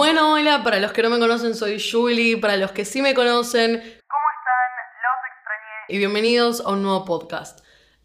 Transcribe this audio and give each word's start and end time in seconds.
Bueno, 0.00 0.32
hola, 0.32 0.64
para 0.64 0.80
los 0.80 0.92
que 0.92 1.02
no 1.02 1.10
me 1.10 1.18
conocen 1.18 1.54
soy 1.54 1.78
Julie, 1.78 2.38
para 2.38 2.56
los 2.56 2.72
que 2.72 2.86
sí 2.86 3.02
me 3.02 3.12
conocen, 3.12 3.72
¿cómo 3.74 3.82
están? 3.82 4.70
Los 5.02 5.18
extrañé. 5.28 5.84
Y 5.90 5.98
bienvenidos 5.98 6.62
a 6.62 6.70
un 6.70 6.82
nuevo 6.82 7.04
podcast. 7.04 7.60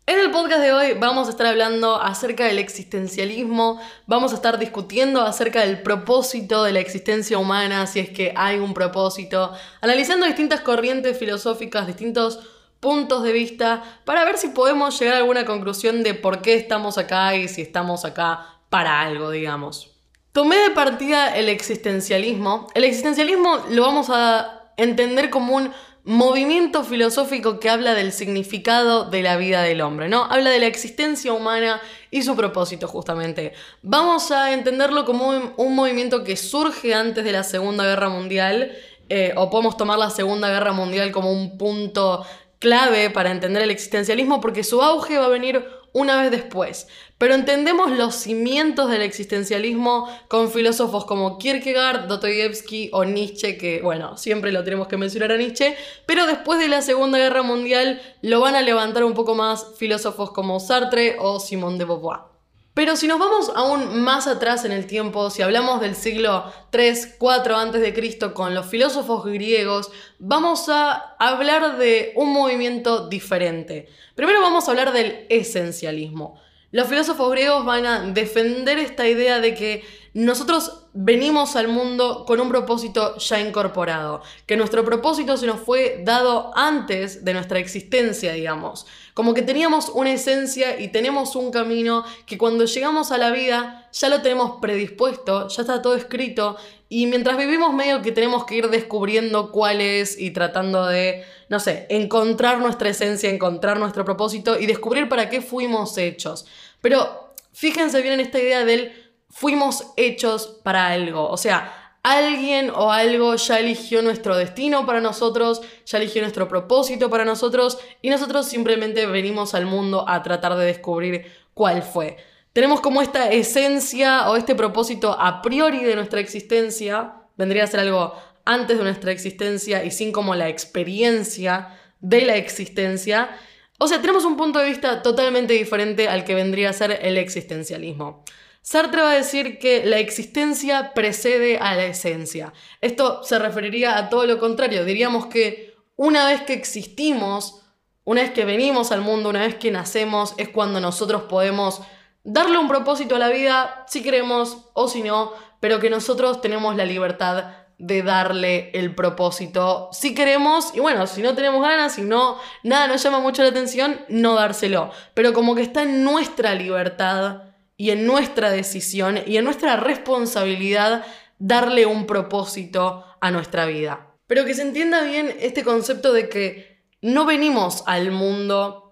En 0.05 0.19
el 0.19 0.29
podcast 0.29 0.59
de 0.59 0.73
hoy 0.73 0.93
vamos 0.99 1.27
a 1.27 1.29
estar 1.29 1.47
hablando 1.47 1.95
acerca 1.95 2.47
del 2.47 2.59
existencialismo, 2.59 3.79
vamos 4.07 4.33
a 4.33 4.35
estar 4.35 4.59
discutiendo 4.59 5.21
acerca 5.21 5.61
del 5.61 5.83
propósito 5.83 6.65
de 6.65 6.73
la 6.73 6.81
existencia 6.81 7.37
humana, 7.37 7.87
si 7.87 8.01
es 8.01 8.09
que 8.09 8.33
hay 8.35 8.59
un 8.59 8.73
propósito, 8.73 9.53
analizando 9.79 10.25
distintas 10.25 10.59
corrientes 10.59 11.17
filosóficas, 11.17 11.87
distintos 11.87 12.41
puntos 12.81 13.23
de 13.23 13.31
vista, 13.31 14.01
para 14.03 14.25
ver 14.25 14.37
si 14.37 14.49
podemos 14.49 14.99
llegar 14.99 15.15
a 15.15 15.19
alguna 15.19 15.45
conclusión 15.45 16.03
de 16.03 16.13
por 16.13 16.41
qué 16.41 16.55
estamos 16.55 16.97
acá 16.97 17.37
y 17.37 17.47
si 17.47 17.61
estamos 17.61 18.03
acá 18.03 18.59
para 18.69 18.99
algo, 18.99 19.29
digamos. 19.29 19.94
Tomé 20.35 20.57
de 20.57 20.71
partida 20.71 21.33
el 21.33 21.47
existencialismo. 21.47 22.67
El 22.73 22.83
existencialismo 22.83 23.57
lo 23.69 23.83
vamos 23.83 24.09
a 24.09 24.63
entender 24.75 25.29
como 25.29 25.55
un 25.55 25.71
movimiento 26.03 26.83
filosófico 26.83 27.61
que 27.61 27.69
habla 27.69 27.93
del 27.93 28.11
significado 28.11 29.05
de 29.05 29.21
la 29.21 29.37
vida 29.37 29.61
del 29.61 29.79
hombre, 29.79 30.09
¿no? 30.09 30.25
Habla 30.25 30.49
de 30.49 30.59
la 30.59 30.65
existencia 30.65 31.31
humana 31.31 31.79
y 32.11 32.23
su 32.23 32.35
propósito, 32.35 32.89
justamente. 32.89 33.53
Vamos 33.81 34.29
a 34.31 34.51
entenderlo 34.51 35.05
como 35.05 35.29
un, 35.55 35.73
movimiento 35.73 36.25
que 36.25 36.35
surge 36.35 36.93
antes 36.93 37.23
de 37.23 37.31
la 37.31 37.45
Segunda 37.45 37.85
Guerra 37.85 38.09
Mundial, 38.09 38.73
eh, 39.07 39.31
o 39.37 39.49
podemos 39.49 39.77
tomar 39.77 39.97
la 39.97 40.09
Segunda 40.09 40.49
Guerra 40.49 40.73
Mundial 40.73 41.13
como 41.13 41.31
un 41.31 41.57
punto 41.57 42.25
clave 42.59 43.09
para 43.09 43.31
entender 43.31 43.61
el 43.63 43.71
existencialismo, 43.71 44.41
porque 44.41 44.65
su 44.65 44.81
auge 44.81 45.17
va 45.17 45.27
a 45.27 45.29
venir 45.29 45.65
una 45.95 46.21
vez 46.21 46.29
después. 46.29 46.87
Pero 47.17 47.33
entendemos 47.33 47.89
los 47.89 48.15
cimientos 48.15 48.91
del 48.91 49.01
existencialismo 49.01 50.09
con 50.27 50.51
filósofos 50.51 51.05
como 51.05 51.37
Kierkegaard, 51.37 52.07
Dostoyevsky 52.07 52.89
o 52.91 53.05
Nietzsche, 53.05 53.57
que 53.57 53.81
bueno, 53.81 54.17
siempre 54.17 54.51
lo 54.51 54.65
tenemos 54.65 54.89
que 54.89 54.97
mencionar 54.97 55.31
a 55.31 55.37
Nietzsche, 55.37 55.77
pero 56.05 56.27
después 56.27 56.59
de 56.59 56.67
la 56.67 56.81
Segunda 56.81 57.17
Guerra 57.17 57.43
Mundial 57.43 58.01
lo 58.21 58.41
van 58.41 58.55
a 58.55 58.61
levantar 58.61 59.05
un 59.05 59.13
poco 59.13 59.35
más 59.35 59.65
filósofos 59.77 60.31
como 60.31 60.59
Sartre 60.59 61.15
o 61.17 61.39
Simone 61.39 61.77
de 61.77 61.85
Beauvoir. 61.85 62.34
Pero 62.75 62.97
si 62.97 63.07
nos 63.07 63.19
vamos 63.19 63.53
aún 63.55 64.01
más 64.01 64.27
atrás 64.27 64.65
en 64.65 64.73
el 64.73 64.85
tiempo, 64.85 65.29
si 65.29 65.41
hablamos 65.41 65.79
del 65.79 65.95
siglo 65.95 66.51
3, 66.71 67.15
4 67.17 67.55
antes 67.55 67.81
de 67.81 67.93
Cristo 67.93 68.33
con 68.33 68.53
los 68.53 68.65
filósofos 68.65 69.23
griegos, 69.23 69.91
vamos 70.19 70.67
a 70.67 71.15
hablar 71.17 71.77
de 71.77 72.11
un 72.17 72.33
movimiento 72.33 73.07
diferente. 73.07 73.87
Primero 74.13 74.41
vamos 74.41 74.67
a 74.67 74.71
hablar 74.71 74.91
del 74.91 75.25
esencialismo. 75.29 76.37
Los 76.71 76.89
filósofos 76.89 77.31
griegos 77.31 77.63
van 77.63 77.85
a 77.85 78.01
defender 78.11 78.77
esta 78.77 79.07
idea 79.07 79.39
de 79.39 79.53
que 79.53 79.83
nosotros 80.15 80.85
venimos 80.93 81.57
al 81.57 81.67
mundo 81.67 82.23
con 82.25 82.39
un 82.39 82.47
propósito 82.47 83.17
ya 83.17 83.41
incorporado, 83.41 84.21
que 84.45 84.55
nuestro 84.55 84.85
propósito 84.85 85.35
se 85.35 85.45
nos 85.45 85.59
fue 85.59 86.03
dado 86.05 86.53
antes 86.55 87.25
de 87.25 87.33
nuestra 87.33 87.59
existencia, 87.59 88.31
digamos. 88.31 88.87
Como 89.13 89.33
que 89.33 89.41
teníamos 89.41 89.89
una 89.89 90.13
esencia 90.13 90.79
y 90.79 90.87
tenemos 90.87 91.35
un 91.35 91.51
camino 91.51 92.05
que 92.25 92.37
cuando 92.37 92.63
llegamos 92.63 93.11
a 93.11 93.17
la 93.17 93.29
vida 93.31 93.89
ya 93.91 94.07
lo 94.07 94.21
tenemos 94.21 94.61
predispuesto, 94.61 95.49
ya 95.49 95.63
está 95.63 95.81
todo 95.81 95.95
escrito 95.95 96.55
y 96.87 97.07
mientras 97.07 97.37
vivimos 97.37 97.73
medio 97.73 98.01
que 98.01 98.13
tenemos 98.13 98.45
que 98.45 98.55
ir 98.55 98.69
descubriendo 98.69 99.51
cuál 99.51 99.81
es 99.81 100.17
y 100.17 100.31
tratando 100.31 100.85
de, 100.85 101.25
no 101.49 101.59
sé, 101.59 101.87
encontrar 101.89 102.59
nuestra 102.59 102.87
esencia, 102.87 103.29
encontrar 103.29 103.79
nuestro 103.79 104.05
propósito 104.05 104.57
y 104.57 104.65
descubrir 104.65 105.09
para 105.09 105.29
qué 105.29 105.41
fuimos 105.41 105.97
hechos. 105.97 106.45
Pero 106.79 107.33
fíjense 107.51 108.01
bien 108.01 108.13
en 108.13 108.19
esta 108.21 108.39
idea 108.39 108.63
del 108.63 109.04
fuimos 109.35 109.91
hechos 109.97 110.61
para 110.63 110.87
algo, 110.87 111.27
o 111.29 111.35
sea, 111.35 111.97
alguien 112.03 112.69
o 112.69 112.93
algo 112.93 113.35
ya 113.35 113.59
eligió 113.59 114.01
nuestro 114.01 114.37
destino 114.37 114.85
para 114.85 115.01
nosotros, 115.01 115.61
ya 115.85 115.97
eligió 115.97 116.21
nuestro 116.21 116.47
propósito 116.47 117.09
para 117.09 117.25
nosotros 117.25 117.77
y 118.01 118.09
nosotros 118.09 118.47
simplemente 118.47 119.05
venimos 119.07 119.53
al 119.53 119.65
mundo 119.65 120.05
a 120.07 120.23
tratar 120.23 120.55
de 120.55 120.65
descubrir 120.65 121.25
cuál 121.53 121.83
fue. 121.83 122.15
Tenemos 122.53 122.79
como 122.79 123.01
esta 123.01 123.29
esencia 123.29 124.29
o 124.29 124.37
este 124.37 124.55
propósito 124.55 125.17
a 125.19 125.41
priori 125.41 125.83
de 125.83 125.95
nuestra 125.95 126.21
existencia, 126.21 127.15
vendría 127.35 127.65
a 127.65 127.67
ser 127.67 127.81
algo 127.81 128.13
antes 128.45 128.77
de 128.77 128.85
nuestra 128.85 129.11
existencia 129.11 129.83
y 129.83 129.91
sin 129.91 130.13
como 130.13 130.33
la 130.33 130.47
experiencia 130.47 131.77
de 131.99 132.21
la 132.21 132.37
existencia. 132.37 133.35
O 133.79 133.89
sea, 133.89 133.99
tenemos 133.99 134.23
un 134.23 134.37
punto 134.37 134.59
de 134.59 134.69
vista 134.69 135.01
totalmente 135.01 135.51
diferente 135.51 136.07
al 136.07 136.23
que 136.23 136.35
vendría 136.35 136.69
a 136.69 136.73
ser 136.73 136.99
el 137.01 137.17
existencialismo. 137.17 138.23
Sartre 138.65 139.03
va 139.03 139.11
a 139.11 139.15
decir 139.15 139.59
que 139.59 139.85
la 139.85 139.99
existencia 139.99 140.95
precede 140.95 141.59
a 141.59 141.75
la 141.75 141.85
esencia. 141.85 142.51
Esto 142.81 143.21
se 143.21 143.37
referiría 143.37 143.95
a 143.95 144.09
todo 144.09 144.25
lo 144.25 144.39
contrario. 144.39 144.85
Diríamos 144.85 145.27
que 145.27 145.75
una 145.95 146.25
vez 146.25 146.41
que 146.41 146.53
existimos, 146.53 147.61
una 148.05 148.23
vez 148.23 148.31
que 148.31 148.43
venimos 148.43 148.91
al 148.91 149.01
mundo, 149.01 149.29
una 149.29 149.41
vez 149.41 149.53
que 149.53 149.69
nacemos, 149.69 150.33
es 150.37 150.49
cuando 150.49 150.79
nosotros 150.79 151.25
podemos 151.29 151.83
darle 152.23 152.57
un 152.57 152.67
propósito 152.67 153.15
a 153.15 153.19
la 153.19 153.29
vida, 153.29 153.85
si 153.87 154.01
queremos 154.01 154.57
o 154.73 154.87
si 154.87 155.03
no, 155.03 155.31
pero 155.59 155.79
que 155.79 155.91
nosotros 155.91 156.41
tenemos 156.41 156.75
la 156.75 156.85
libertad 156.85 157.45
de 157.77 158.01
darle 158.01 158.71
el 158.71 158.95
propósito 158.95 159.89
si 159.91 160.15
queremos 160.15 160.73
y 160.73 160.79
bueno, 160.79 161.05
si 161.05 161.21
no 161.21 161.35
tenemos 161.35 161.61
ganas, 161.61 161.93
si 161.93 162.01
no, 162.01 162.39
nada 162.63 162.87
nos 162.87 163.03
llama 163.03 163.19
mucho 163.19 163.43
la 163.43 163.49
atención, 163.49 164.01
no 164.09 164.33
dárselo. 164.33 164.89
Pero 165.13 165.33
como 165.33 165.53
que 165.53 165.61
está 165.61 165.83
en 165.83 166.03
nuestra 166.03 166.55
libertad 166.55 167.43
y 167.77 167.89
en 167.91 168.05
nuestra 168.05 168.51
decisión 168.51 169.19
y 169.25 169.37
en 169.37 169.45
nuestra 169.45 169.75
responsabilidad 169.75 171.05
darle 171.39 171.85
un 171.85 172.05
propósito 172.05 173.05
a 173.19 173.31
nuestra 173.31 173.65
vida. 173.65 174.15
Pero 174.27 174.45
que 174.45 174.53
se 174.53 174.61
entienda 174.61 175.03
bien 175.03 175.35
este 175.39 175.63
concepto 175.63 176.13
de 176.13 176.29
que 176.29 176.85
no 177.01 177.25
venimos 177.25 177.83
al 177.85 178.11
mundo 178.11 178.85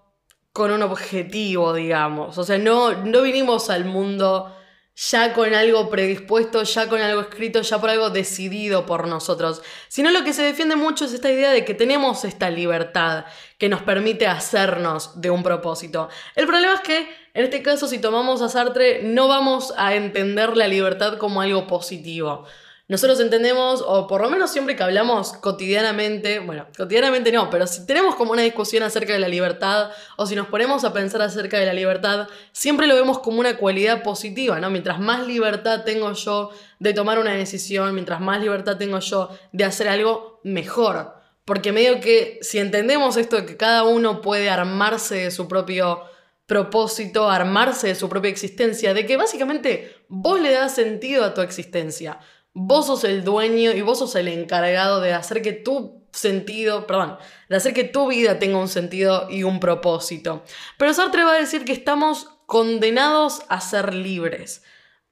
con 0.52 0.70
un 0.70 0.82
objetivo, 0.82 1.74
digamos. 1.74 2.38
O 2.38 2.44
sea, 2.44 2.58
no, 2.58 2.92
no 3.04 3.22
vinimos 3.22 3.70
al 3.70 3.84
mundo 3.84 4.54
ya 4.96 5.32
con 5.32 5.52
algo 5.54 5.90
predispuesto, 5.90 6.62
ya 6.62 6.88
con 6.88 7.00
algo 7.00 7.22
escrito, 7.22 7.62
ya 7.62 7.80
por 7.80 7.90
algo 7.90 8.10
decidido 8.10 8.86
por 8.86 9.08
nosotros, 9.08 9.62
sino 9.88 10.10
lo 10.10 10.22
que 10.22 10.32
se 10.32 10.42
defiende 10.42 10.76
mucho 10.76 11.04
es 11.04 11.12
esta 11.12 11.30
idea 11.30 11.50
de 11.50 11.64
que 11.64 11.74
tenemos 11.74 12.24
esta 12.24 12.48
libertad 12.50 13.24
que 13.58 13.68
nos 13.68 13.82
permite 13.82 14.26
hacernos 14.26 15.20
de 15.20 15.30
un 15.30 15.42
propósito. 15.42 16.08
El 16.36 16.46
problema 16.46 16.74
es 16.74 16.80
que 16.80 17.08
en 17.34 17.44
este 17.44 17.62
caso 17.62 17.88
si 17.88 17.98
tomamos 17.98 18.40
a 18.42 18.48
Sartre 18.48 19.02
no 19.02 19.26
vamos 19.26 19.74
a 19.76 19.94
entender 19.96 20.56
la 20.56 20.68
libertad 20.68 21.18
como 21.18 21.40
algo 21.40 21.66
positivo. 21.66 22.46
Nosotros 22.86 23.18
entendemos, 23.20 23.82
o 23.86 24.06
por 24.06 24.20
lo 24.20 24.28
menos 24.28 24.50
siempre 24.50 24.76
que 24.76 24.82
hablamos 24.82 25.32
cotidianamente, 25.32 26.38
bueno, 26.38 26.66
cotidianamente 26.76 27.32
no, 27.32 27.48
pero 27.48 27.66
si 27.66 27.86
tenemos 27.86 28.14
como 28.14 28.32
una 28.32 28.42
discusión 28.42 28.82
acerca 28.82 29.14
de 29.14 29.20
la 29.20 29.28
libertad, 29.28 29.90
o 30.18 30.26
si 30.26 30.36
nos 30.36 30.48
ponemos 30.48 30.84
a 30.84 30.92
pensar 30.92 31.22
acerca 31.22 31.58
de 31.58 31.64
la 31.64 31.72
libertad, 31.72 32.28
siempre 32.52 32.86
lo 32.86 32.94
vemos 32.94 33.20
como 33.20 33.40
una 33.40 33.56
cualidad 33.56 34.02
positiva, 34.02 34.60
¿no? 34.60 34.68
Mientras 34.68 35.00
más 35.00 35.26
libertad 35.26 35.84
tengo 35.84 36.12
yo 36.12 36.50
de 36.78 36.92
tomar 36.92 37.18
una 37.18 37.32
decisión, 37.32 37.94
mientras 37.94 38.20
más 38.20 38.42
libertad 38.42 38.76
tengo 38.76 38.98
yo 38.98 39.30
de 39.52 39.64
hacer 39.64 39.88
algo, 39.88 40.40
mejor. 40.44 41.14
Porque 41.46 41.72
medio 41.72 42.00
que 42.00 42.38
si 42.42 42.58
entendemos 42.58 43.16
esto 43.16 43.36
de 43.36 43.46
que 43.46 43.56
cada 43.56 43.84
uno 43.84 44.20
puede 44.20 44.50
armarse 44.50 45.14
de 45.14 45.30
su 45.30 45.48
propio 45.48 46.02
propósito, 46.44 47.30
armarse 47.30 47.88
de 47.88 47.94
su 47.94 48.10
propia 48.10 48.30
existencia, 48.30 48.92
de 48.92 49.06
que 49.06 49.16
básicamente 49.16 50.04
vos 50.08 50.38
le 50.38 50.52
das 50.52 50.74
sentido 50.74 51.24
a 51.24 51.32
tu 51.32 51.40
existencia. 51.40 52.20
Vos 52.54 52.86
sos 52.86 53.04
el 53.04 53.24
dueño 53.24 53.72
y 53.72 53.82
vos 53.82 53.98
sos 53.98 54.14
el 54.14 54.28
encargado 54.28 55.00
de 55.00 55.12
hacer 55.12 55.42
que 55.42 55.52
tu 55.52 56.06
sentido, 56.12 56.86
perdón, 56.86 57.18
de 57.48 57.56
hacer 57.56 57.74
que 57.74 57.84
tu 57.84 58.08
vida 58.08 58.38
tenga 58.38 58.58
un 58.58 58.68
sentido 58.68 59.28
y 59.28 59.42
un 59.42 59.58
propósito. 59.58 60.44
Pero 60.78 60.94
Sartre 60.94 61.24
va 61.24 61.32
a 61.32 61.40
decir 61.40 61.64
que 61.64 61.72
estamos 61.72 62.30
condenados 62.46 63.42
a 63.48 63.60
ser 63.60 63.92
libres. 63.92 64.62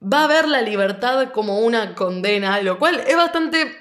Va 0.01 0.23
a 0.23 0.27
ver 0.27 0.47
la 0.47 0.61
libertad 0.61 1.31
como 1.31 1.59
una 1.59 1.95
condena, 1.95 2.61
lo 2.61 2.79
cual 2.79 3.01
es 3.05 3.15
bastante, 3.15 3.75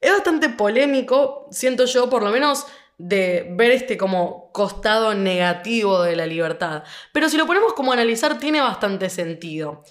es 0.00 0.12
bastante 0.12 0.48
polémico, 0.48 1.48
siento 1.50 1.84
yo, 1.86 2.08
por 2.08 2.22
lo 2.22 2.30
menos 2.30 2.66
de 2.98 3.48
ver 3.52 3.70
este 3.70 3.96
como 3.96 4.52
costado 4.52 5.14
negativo 5.14 6.02
de 6.02 6.16
la 6.16 6.26
libertad. 6.26 6.84
Pero 7.12 7.28
si 7.28 7.36
lo 7.36 7.46
ponemos 7.46 7.72
como 7.72 7.92
analizar, 7.92 8.38
tiene 8.38 8.60
bastante 8.60 9.08
sentido. 9.10 9.82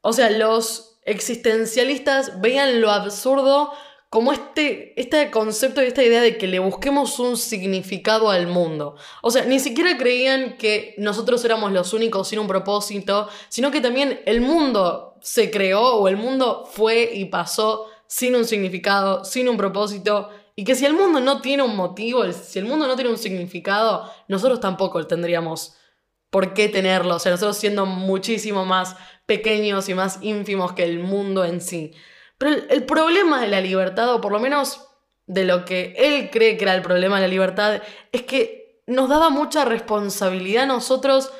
O 0.00 0.12
sea, 0.12 0.30
los 0.30 0.91
existencialistas 1.04 2.40
veían 2.40 2.80
lo 2.80 2.90
absurdo 2.90 3.72
como 4.12 4.30
este, 4.32 5.00
este 5.00 5.30
concepto 5.30 5.82
y 5.82 5.86
esta 5.86 6.02
idea 6.02 6.20
de 6.20 6.36
que 6.36 6.46
le 6.46 6.58
busquemos 6.58 7.18
un 7.18 7.38
significado 7.38 8.28
al 8.28 8.46
mundo. 8.46 8.96
O 9.22 9.30
sea, 9.30 9.46
ni 9.46 9.58
siquiera 9.58 9.96
creían 9.96 10.58
que 10.58 10.94
nosotros 10.98 11.42
éramos 11.46 11.72
los 11.72 11.94
únicos 11.94 12.28
sin 12.28 12.38
un 12.38 12.46
propósito, 12.46 13.30
sino 13.48 13.70
que 13.70 13.80
también 13.80 14.20
el 14.26 14.42
mundo 14.42 15.16
se 15.22 15.50
creó 15.50 15.94
o 15.94 16.08
el 16.08 16.18
mundo 16.18 16.68
fue 16.70 17.10
y 17.14 17.24
pasó 17.24 17.86
sin 18.06 18.36
un 18.36 18.44
significado, 18.44 19.24
sin 19.24 19.48
un 19.48 19.56
propósito. 19.56 20.28
Y 20.56 20.64
que 20.64 20.74
si 20.74 20.84
el 20.84 20.92
mundo 20.92 21.18
no 21.20 21.40
tiene 21.40 21.62
un 21.62 21.74
motivo, 21.74 22.30
si 22.32 22.58
el 22.58 22.66
mundo 22.66 22.86
no 22.86 22.96
tiene 22.96 23.10
un 23.10 23.16
significado, 23.16 24.12
nosotros 24.28 24.60
tampoco 24.60 25.06
tendríamos 25.06 25.74
por 26.28 26.52
qué 26.52 26.68
tenerlo. 26.68 27.16
O 27.16 27.18
sea, 27.18 27.32
nosotros 27.32 27.56
siendo 27.56 27.86
muchísimo 27.86 28.66
más 28.66 28.94
pequeños 29.32 29.88
y 29.88 29.94
más 29.94 30.18
ínfimos 30.20 30.74
que 30.74 30.84
el 30.84 30.98
mundo 30.98 31.46
en 31.46 31.62
sí. 31.62 31.92
Pero 32.36 32.50
el, 32.68 32.84
problema 32.84 33.40
de 33.40 33.48
la 33.48 33.62
libertad, 33.62 34.12
o 34.12 34.20
por 34.20 34.30
lo 34.30 34.38
menos 34.38 34.88
de 35.26 35.46
lo 35.46 35.64
que 35.64 35.94
él 35.96 36.28
cree 36.30 36.58
que 36.58 36.64
era 36.64 36.74
el 36.74 36.82
problema 36.82 37.16
de 37.16 37.22
la 37.22 37.28
libertad, 37.28 37.80
es 38.12 38.22
que 38.24 38.82
nos 38.86 39.08
daba 39.08 39.30
mucha 39.30 39.64
responsabilidad 39.64 40.64
a 40.64 40.66
nosotros 40.66 41.32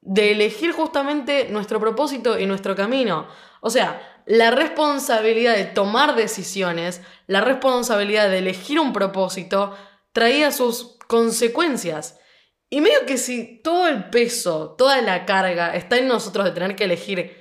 de 0.00 0.30
elegir 0.30 0.70
justamente 0.70 1.48
nuestro 1.50 1.80
propósito 1.80 2.38
y 2.38 2.46
nuestro 2.46 2.76
camino. 2.76 3.26
O 3.60 3.70
sea, 3.70 4.22
la 4.26 4.52
responsabilidad 4.52 5.56
de 5.56 5.64
tomar 5.64 6.14
decisiones, 6.14 7.02
la 7.26 7.40
responsabilidad 7.40 8.30
de 8.30 8.38
elegir 8.38 8.78
un 8.78 8.92
propósito, 8.92 9.74
traía 10.12 10.52
sus 10.52 10.98
consecuencias. 11.08 12.20
Y 12.68 12.80
medio 12.80 13.04
que 13.06 13.18
si 13.18 13.60
todo 13.60 13.88
el 13.88 14.10
peso, 14.10 14.76
toda 14.78 15.02
la 15.02 15.26
carga 15.26 15.74
está 15.74 15.96
en 15.96 16.06
nosotros 16.06 16.44
de 16.44 16.52
tener 16.52 16.76
que 16.76 16.84
elegir 16.84 17.39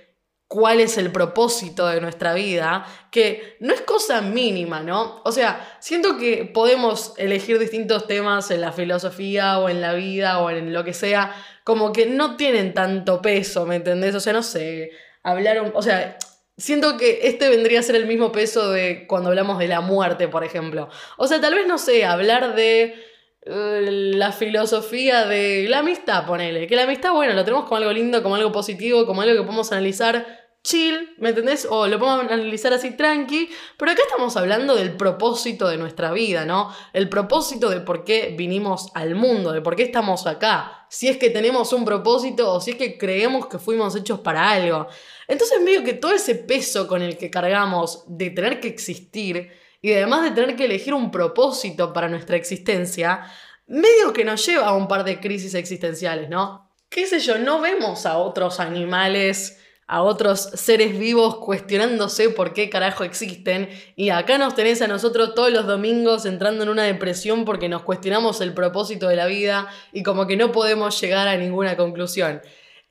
cuál 0.50 0.80
es 0.80 0.98
el 0.98 1.12
propósito 1.12 1.86
de 1.88 2.02
nuestra 2.02 2.34
vida, 2.34 2.84
que 3.12 3.56
no 3.60 3.72
es 3.72 3.82
cosa 3.82 4.20
mínima, 4.22 4.82
¿no? 4.82 5.22
O 5.24 5.32
sea, 5.32 5.78
siento 5.80 6.18
que 6.18 6.50
podemos 6.52 7.14
elegir 7.18 7.60
distintos 7.60 8.08
temas 8.08 8.50
en 8.50 8.62
la 8.62 8.72
filosofía 8.72 9.60
o 9.60 9.70
en 9.70 9.80
la 9.80 9.94
vida 9.94 10.40
o 10.40 10.50
en 10.50 10.74
lo 10.74 10.84
que 10.84 10.96
sea, 10.96 11.36
como 11.64 11.94
que 11.94 12.08
no 12.08 12.36
tienen 12.36 12.74
tanto 12.74 13.22
peso, 13.22 13.68
¿me 13.68 13.76
entendés? 13.76 14.16
O 14.16 14.20
sea, 14.20 14.34
no 14.34 14.42
sé, 14.42 14.90
hablar, 15.22 15.72
o 15.76 15.84
sea, 15.84 16.18
siento 16.58 16.98
que 16.98 17.20
este 17.28 17.48
vendría 17.48 17.82
a 17.82 17.84
ser 17.84 17.96
el 17.96 18.08
mismo 18.08 18.32
peso 18.32 18.72
de 18.72 19.06
cuando 19.06 19.30
hablamos 19.30 19.60
de 19.60 19.68
la 19.68 19.82
muerte, 19.82 20.28
por 20.30 20.44
ejemplo. 20.44 20.90
O 21.18 21.28
sea, 21.28 21.40
tal 21.40 21.54
vez, 21.54 21.68
no 21.68 21.78
sé, 21.78 22.06
hablar 22.06 22.56
de 22.56 22.96
eh, 23.44 24.12
la 24.16 24.32
filosofía 24.32 25.26
de 25.26 25.68
la 25.70 25.80
amistad, 25.80 26.26
ponele. 26.26 26.68
Que 26.68 26.76
la 26.76 26.84
amistad, 26.84 27.14
bueno, 27.14 27.34
lo 27.34 27.44
tenemos 27.44 27.66
como 27.66 27.78
algo 27.78 27.92
lindo, 27.94 28.22
como 28.22 28.36
algo 28.36 28.52
positivo, 28.52 29.06
como 29.06 29.22
algo 29.22 29.36
que 29.36 29.44
podemos 29.44 29.72
analizar 29.72 30.39
chill, 30.64 31.16
¿me 31.18 31.30
entendés? 31.30 31.68
O 31.70 31.88
lo 31.88 32.00
podemos 32.00 32.32
analizar 32.32 32.74
así 32.74 32.92
tranqui, 32.92 33.50
pero 33.78 33.92
acá 33.92 34.02
estamos 34.06 34.36
hablando 34.38 34.76
del 34.76 34.96
propósito 34.96 35.68
de 35.68 35.78
nuestra 35.78 36.12
vida, 36.12 36.46
¿no? 36.46 36.74
El 36.94 37.10
propósito 37.10 37.70
de 37.70 37.82
por 37.82 38.04
qué 38.04 38.36
vinimos 38.38 38.92
al 38.94 39.16
mundo, 39.16 39.52
de 39.52 39.62
por 39.62 39.76
qué 39.76 39.84
estamos 39.84 40.28
acá, 40.28 40.86
si 40.90 41.08
es 41.08 41.18
que 41.18 41.30
tenemos 41.30 41.72
un 41.74 41.86
propósito 41.86 42.54
o 42.54 42.62
si 42.62 42.72
es 42.72 42.78
que 42.78 42.98
creemos 42.98 43.48
que 43.48 43.60
fuimos 43.60 43.96
hechos 43.96 44.20
para 44.20 44.50
algo. 44.50 44.88
Entonces 45.28 45.62
medio 45.62 45.84
que 45.84 45.94
todo 45.94 46.12
ese 46.12 46.36
peso 46.36 46.88
con 46.88 47.02
el 47.02 47.18
que 47.18 47.30
cargamos 47.30 48.04
de 48.08 48.30
tener 48.32 48.60
que 48.60 48.68
existir 48.68 49.52
y 49.82 49.94
además 49.94 50.24
de 50.24 50.32
tener 50.32 50.56
que 50.56 50.66
elegir 50.66 50.94
un 50.94 51.10
propósito 51.10 51.94
para 51.94 52.10
nuestra 52.10 52.36
existencia, 52.36 53.32
medio 53.68 54.12
que 54.12 54.26
nos 54.26 54.46
lleva 54.46 54.68
a 54.68 54.74
un 54.74 54.88
par 54.88 55.04
de 55.04 55.20
crisis 55.20 55.54
existenciales, 55.54 56.30
¿no? 56.30 56.70
¿Qué 56.90 57.06
sé 57.06 57.20
yo? 57.20 57.38
No 57.38 57.62
vemos 57.62 58.06
a 58.06 58.18
otros 58.18 58.60
animales 58.60 59.60
a 59.90 60.04
otros 60.04 60.52
seres 60.54 61.00
vivos 61.00 61.38
cuestionándose 61.38 62.30
por 62.30 62.54
qué 62.54 62.70
carajo 62.70 63.04
existen. 63.04 63.70
Y 63.96 64.12
acá 64.12 64.38
nos 64.38 64.54
tenés 64.54 64.84
a 64.84 64.88
nosotros 64.88 65.34
todos 65.34 65.52
los 65.52 65.66
domingos 65.66 66.28
entrando 66.28 66.62
en 66.62 66.70
una 66.70 66.84
depresión 66.84 67.44
porque 67.44 67.70
nos 67.70 67.82
cuestionamos 67.82 68.40
el 68.42 68.54
propósito 68.54 69.08
de 69.08 69.16
la 69.16 69.26
vida 69.26 69.68
y 69.92 70.04
como 70.04 70.28
que 70.28 70.38
no 70.38 70.52
podemos 70.52 71.02
llegar 71.02 71.28
a 71.28 71.38
ninguna 71.38 71.76
conclusión. 71.76 72.40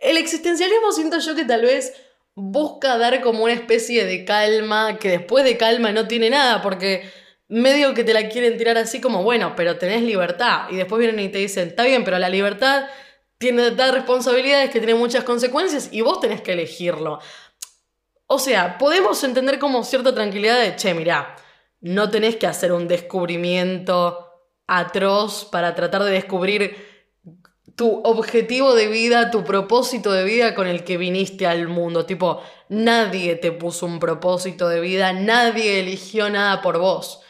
El 0.01 0.17
existencialismo 0.17 0.91
siento 0.91 1.21
yo 1.21 1.37
que 1.37 1.45
tal 1.45 1.63
vez 1.63 1.95
busca 2.35 2.99
dar 2.99 3.21
como 3.21 3.45
una 3.45 3.53
especie 3.53 4.05
de 4.05 4.25
calma, 4.25 4.99
que 4.99 5.11
después 5.11 5.45
de 5.45 5.57
calma 5.57 5.93
no 5.93 6.09
tiene 6.09 6.31
nada, 6.31 6.63
porque 6.63 7.09
medio 7.47 7.95
que 7.95 8.03
te 8.03 8.13
la 8.13 8.29
quieren 8.29 8.59
tirar 8.59 8.77
así 8.77 9.01
como, 9.01 9.23
bueno, 9.23 9.55
pero 9.55 9.79
tenés 9.79 10.03
libertad. 10.03 10.63
Y 10.69 10.75
después 10.75 10.99
vienen 10.99 11.25
y 11.25 11.29
te 11.29 11.39
dicen, 11.39 11.69
está 11.69 11.85
bien, 11.85 12.03
pero 12.03 12.19
la 12.19 12.29
libertad 12.29 12.87
tiene 13.39 13.71
dar 13.71 13.95
responsabilidades 13.95 14.71
que 14.71 14.81
tienen 14.81 14.99
muchas 14.99 15.25
consecuencias 15.25 15.89
y 15.93 16.01
vos 16.01 16.21
tenés 16.21 16.41
que 16.43 16.53
elegirlo. 16.53 17.21
O 18.27 18.39
sea, 18.39 18.77
podemos 18.79 19.23
entender 19.25 19.59
como 19.59 19.85
cierta 19.85 20.15
tranquilidad 20.15 20.61
de, 20.61 20.77
che, 20.77 20.93
mirá, 20.93 21.37
no 21.81 22.11
tenés 22.11 22.37
que 22.37 22.47
hacer 22.47 22.73
un 22.73 22.89
descubrimiento 22.89 24.29
atroz 24.67 25.47
para 25.47 25.75
tratar 25.75 26.05
de 26.05 26.11
descubrir 26.11 26.77
tu 27.75 28.03
objetivo 28.05 28.75
de 28.75 28.89
vida, 28.89 29.31
tu 29.31 29.45
propósito 29.45 30.13
de 30.13 30.25
vida 30.25 30.55
con 30.55 30.67
el 30.67 30.83
que 30.83 30.97
viniste 30.97 31.47
al 31.47 31.69
mundo. 31.69 32.05
Tipo, 32.05 32.43
nadie 32.69 33.37
te 33.37 33.53
puso 33.53 33.87
un 33.87 34.01
propósito 34.01 34.69
de 34.69 34.81
vida, 34.81 35.13
nadie 35.13 35.79
eligió 35.79 36.29
nada 36.29 36.61
por 36.61 36.79
vos. 36.79 37.21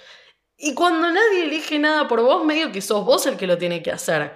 Y 0.57 0.75
cuando 0.75 1.13
nadie 1.13 1.45
elige 1.45 1.79
nada 1.79 2.09
por 2.09 2.23
vos, 2.23 2.45
medio 2.45 2.73
que 2.73 2.81
sos 2.81 3.05
vos 3.05 3.27
el 3.27 3.37
que 3.37 3.47
lo 3.47 3.59
tiene 3.59 3.83
que 3.83 3.93
hacer. 3.93 4.33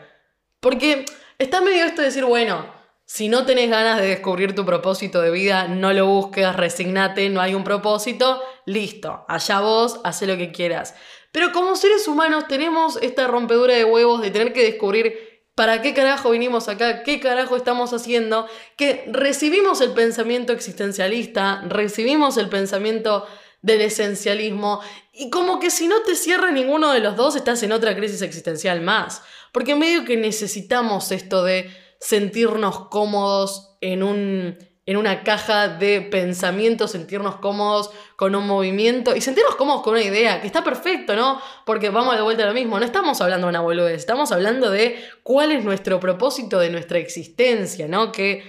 Porque 0.60 1.06
Está 1.42 1.60
medio 1.60 1.84
esto 1.84 2.02
de 2.02 2.06
decir, 2.06 2.24
bueno, 2.24 2.72
si 3.04 3.28
no 3.28 3.44
tenés 3.44 3.68
ganas 3.68 4.00
de 4.00 4.06
descubrir 4.06 4.54
tu 4.54 4.64
propósito 4.64 5.20
de 5.20 5.32
vida, 5.32 5.66
no 5.66 5.92
lo 5.92 6.06
busques, 6.06 6.54
resignate, 6.54 7.28
no 7.30 7.40
hay 7.40 7.56
un 7.56 7.64
propósito, 7.64 8.40
listo, 8.64 9.24
allá 9.26 9.58
vos, 9.58 9.98
haz 10.04 10.22
lo 10.22 10.36
que 10.36 10.52
quieras. 10.52 10.94
Pero 11.32 11.50
como 11.50 11.74
seres 11.74 12.06
humanos 12.06 12.46
tenemos 12.46 12.96
esta 13.02 13.26
rompedura 13.26 13.74
de 13.74 13.84
huevos 13.84 14.22
de 14.22 14.30
tener 14.30 14.52
que 14.52 14.62
descubrir 14.62 15.42
para 15.56 15.82
qué 15.82 15.94
carajo 15.94 16.30
vinimos 16.30 16.68
acá, 16.68 17.02
qué 17.02 17.18
carajo 17.18 17.56
estamos 17.56 17.92
haciendo, 17.92 18.46
que 18.76 19.04
recibimos 19.08 19.80
el 19.80 19.94
pensamiento 19.94 20.52
existencialista, 20.52 21.62
recibimos 21.66 22.36
el 22.36 22.50
pensamiento 22.50 23.26
del 23.62 23.80
esencialismo 23.80 24.80
y 25.12 25.28
como 25.28 25.58
que 25.58 25.70
si 25.70 25.88
no 25.88 26.02
te 26.02 26.14
cierra 26.14 26.52
ninguno 26.52 26.92
de 26.92 27.00
los 27.00 27.16
dos 27.16 27.34
estás 27.34 27.62
en 27.64 27.72
otra 27.72 27.96
crisis 27.96 28.22
existencial 28.22 28.80
más. 28.80 29.22
Porque 29.52 29.76
medio 29.76 30.04
que 30.04 30.16
necesitamos 30.16 31.12
esto 31.12 31.44
de 31.44 31.70
sentirnos 32.00 32.88
cómodos 32.88 33.76
en, 33.80 34.02
un, 34.02 34.58
en 34.86 34.96
una 34.96 35.22
caja 35.22 35.68
de 35.68 36.00
pensamiento, 36.00 36.88
sentirnos 36.88 37.36
cómodos 37.36 37.90
con 38.16 38.34
un 38.34 38.46
movimiento 38.46 39.14
y 39.14 39.20
sentirnos 39.20 39.54
cómodos 39.54 39.82
con 39.82 39.94
una 39.94 40.02
idea, 40.02 40.40
que 40.40 40.46
está 40.46 40.64
perfecto, 40.64 41.14
¿no? 41.14 41.40
Porque 41.64 41.90
vamos 41.90 42.16
de 42.16 42.22
vuelta 42.22 42.42
a 42.42 42.46
lo 42.46 42.54
mismo, 42.54 42.78
no 42.78 42.84
estamos 42.84 43.20
hablando 43.20 43.46
de 43.46 43.50
una 43.50 43.60
boludez, 43.60 44.00
estamos 44.00 44.32
hablando 44.32 44.70
de 44.70 44.98
cuál 45.22 45.52
es 45.52 45.64
nuestro 45.64 46.00
propósito 46.00 46.58
de 46.58 46.70
nuestra 46.70 46.98
existencia, 46.98 47.86
¿no? 47.86 48.10
Que 48.10 48.42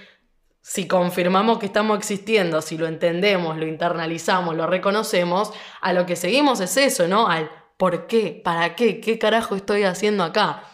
si 0.62 0.88
confirmamos 0.88 1.58
que 1.58 1.66
estamos 1.66 1.98
existiendo, 1.98 2.62
si 2.62 2.78
lo 2.78 2.86
entendemos, 2.86 3.58
lo 3.58 3.66
internalizamos, 3.66 4.56
lo 4.56 4.66
reconocemos, 4.66 5.52
a 5.82 5.92
lo 5.92 6.06
que 6.06 6.16
seguimos 6.16 6.60
es 6.60 6.76
eso, 6.78 7.06
¿no? 7.06 7.28
Al 7.28 7.50
¿por 7.76 8.06
qué? 8.06 8.40
¿Para 8.42 8.74
qué? 8.74 9.00
¿Qué 9.00 9.18
carajo 9.18 9.56
estoy 9.56 9.82
haciendo 9.84 10.24
acá? 10.24 10.64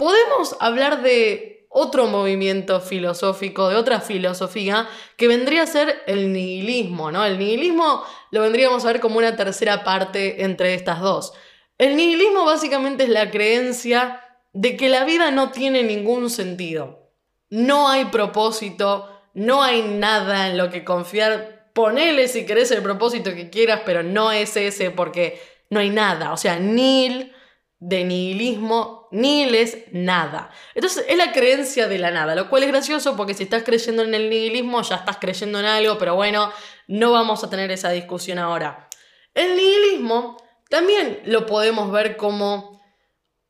Podemos 0.00 0.56
hablar 0.60 1.02
de 1.02 1.66
otro 1.68 2.06
movimiento 2.06 2.80
filosófico, 2.80 3.68
de 3.68 3.76
otra 3.76 4.00
filosofía, 4.00 4.88
que 5.18 5.28
vendría 5.28 5.64
a 5.64 5.66
ser 5.66 6.02
el 6.06 6.32
nihilismo, 6.32 7.12
¿no? 7.12 7.22
El 7.22 7.38
nihilismo 7.38 8.02
lo 8.30 8.40
vendríamos 8.40 8.82
a 8.82 8.86
ver 8.86 9.00
como 9.00 9.18
una 9.18 9.36
tercera 9.36 9.84
parte 9.84 10.42
entre 10.42 10.72
estas 10.72 11.00
dos. 11.02 11.34
El 11.76 11.96
nihilismo 11.96 12.46
básicamente 12.46 13.04
es 13.04 13.10
la 13.10 13.30
creencia 13.30 14.24
de 14.54 14.74
que 14.78 14.88
la 14.88 15.04
vida 15.04 15.30
no 15.32 15.50
tiene 15.50 15.82
ningún 15.82 16.30
sentido. 16.30 17.12
No 17.50 17.90
hay 17.90 18.06
propósito, 18.06 19.06
no 19.34 19.62
hay 19.62 19.82
nada 19.82 20.48
en 20.48 20.56
lo 20.56 20.70
que 20.70 20.82
confiar. 20.82 21.68
Ponele 21.74 22.26
si 22.28 22.46
querés 22.46 22.70
el 22.70 22.82
propósito 22.82 23.34
que 23.34 23.50
quieras, 23.50 23.82
pero 23.84 24.02
no 24.02 24.32
es 24.32 24.56
ese 24.56 24.92
porque 24.92 25.42
no 25.68 25.78
hay 25.78 25.90
nada. 25.90 26.32
O 26.32 26.38
sea, 26.38 26.58
nil 26.58 27.34
de 27.80 28.04
nihilismo, 28.04 29.08
nihil 29.10 29.54
es 29.54 29.78
nada. 29.90 30.50
Entonces 30.74 31.06
es 31.08 31.16
la 31.16 31.32
creencia 31.32 31.88
de 31.88 31.98
la 31.98 32.10
nada, 32.10 32.34
lo 32.34 32.50
cual 32.50 32.62
es 32.62 32.68
gracioso 32.68 33.16
porque 33.16 33.34
si 33.34 33.44
estás 33.44 33.62
creyendo 33.62 34.02
en 34.02 34.14
el 34.14 34.28
nihilismo 34.28 34.82
ya 34.82 34.96
estás 34.96 35.16
creyendo 35.18 35.58
en 35.58 35.64
algo, 35.64 35.96
pero 35.98 36.14
bueno, 36.14 36.52
no 36.86 37.10
vamos 37.10 37.42
a 37.42 37.50
tener 37.50 37.70
esa 37.70 37.90
discusión 37.90 38.38
ahora. 38.38 38.88
El 39.34 39.56
nihilismo 39.56 40.36
también 40.68 41.20
lo 41.24 41.46
podemos 41.46 41.90
ver 41.90 42.16
como... 42.16 42.80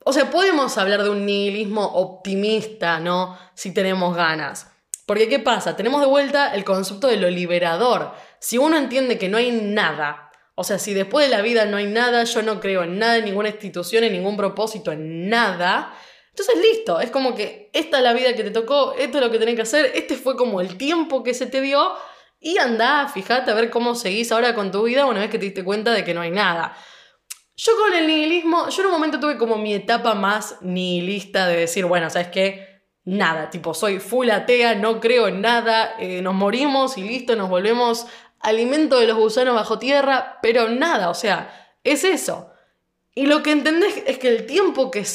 O 0.03 0.13
sea, 0.13 0.31
podemos 0.31 0.79
hablar 0.79 1.03
de 1.03 1.11
un 1.11 1.27
nihilismo 1.27 1.85
optimista, 1.85 3.01
¿no? 3.01 3.39
Si 3.55 3.75
tenemos 3.75 4.17
ganas. 4.17 4.71
Porque 5.05 5.29
¿qué 5.29 5.41
pasa? 5.41 5.77
Tenemos 5.77 6.01
de 6.01 6.07
vuelta 6.07 6.55
el 6.55 6.65
concepto 6.65 7.09
de 7.09 7.17
lo 7.17 7.29
liberador. 7.29 8.15
Si 8.39 8.57
uno 8.57 8.77
entiende 8.77 9.19
que 9.19 9.29
no 9.29 9.37
hay 9.37 9.51
nada, 9.51 10.30
o 10.61 10.65
sea, 10.65 10.79
si 10.79 10.93
después 10.93 11.27
de 11.27 11.35
la 11.35 11.41
vida 11.41 11.65
no 11.65 11.79
hay 11.79 11.87
nada, 11.87 12.23
yo 12.25 12.43
no 12.43 12.61
creo 12.61 12.83
en 12.83 12.99
nada, 12.99 13.17
en 13.17 13.25
ninguna 13.25 13.49
institución, 13.49 14.05
en 14.05 14.13
ningún 14.13 14.37
propósito, 14.37 14.93
en 14.93 15.31
nada. 15.31 15.95
Entonces, 16.29 16.55
listo, 16.61 17.01
es 17.01 17.11
como 17.11 17.35
que 17.35 17.71
esta 17.73 17.97
es 17.97 18.05
la 18.05 18.13
vida 18.13 18.35
que 18.35 18.45
te 18.45 18.51
tocó, 18.51 18.93
esto 18.93 19.17
es 19.17 19.25
lo 19.25 19.31
que 19.31 19.39
tenés 19.39 19.55
que 19.55 19.63
hacer, 19.63 19.91
este 19.95 20.17
fue 20.17 20.37
como 20.37 20.61
el 20.61 20.77
tiempo 20.77 21.23
que 21.23 21.33
se 21.33 21.47
te 21.47 21.63
dio 21.63 21.95
y 22.39 22.59
anda, 22.59 23.09
fíjate 23.09 23.51
a 23.51 23.55
ver 23.55 23.71
cómo 23.71 23.95
seguís 23.95 24.33
ahora 24.33 24.55
con 24.55 24.71
tu 24.71 24.83
vida 24.83 25.07
una 25.07 25.21
vez 25.21 25.31
que 25.31 25.39
te 25.39 25.47
diste 25.47 25.65
cuenta 25.65 25.93
de 25.93 26.05
que 26.05 26.13
no 26.13 26.21
hay 26.21 26.31
nada. 26.31 26.77
Yo 27.57 27.73
con 27.79 27.95
el 27.95 28.07
nihilismo, 28.07 28.69
yo 28.69 28.83
en 28.83 28.87
un 28.89 28.93
momento 28.93 29.19
tuve 29.19 29.39
como 29.39 29.57
mi 29.57 29.73
etapa 29.73 30.13
más 30.13 30.59
nihilista 30.61 31.47
de 31.47 31.57
decir, 31.57 31.87
bueno, 31.87 32.11
¿sabes 32.11 32.29
qué? 32.29 32.85
Nada, 33.05 33.49
tipo, 33.49 33.73
soy 33.73 33.99
full 33.99 34.29
atea, 34.29 34.75
no 34.75 35.01
creo 35.01 35.27
en 35.27 35.41
nada, 35.41 35.95
eh, 35.99 36.21
nos 36.21 36.35
morimos 36.35 36.99
y 36.99 37.03
listo, 37.03 37.35
nos 37.35 37.49
volvemos 37.49 38.07
alimento 38.41 38.99
de 38.99 39.07
los 39.07 39.17
gusanos 39.17 39.55
bajo 39.55 39.79
tierra, 39.79 40.39
pero 40.43 40.69
nada, 40.69 41.11
o 41.11 41.15
sea, 41.15 41.75
es 41.85 42.05
eso. 42.05 42.51
Y 43.15 43.27
lo 43.27 43.43
que 43.43 43.53
entendés 43.53 44.03
es 44.07 44.19
que 44.19 44.29
el 44.29 44.47
tiempo 44.47 44.91
que, 44.91 45.07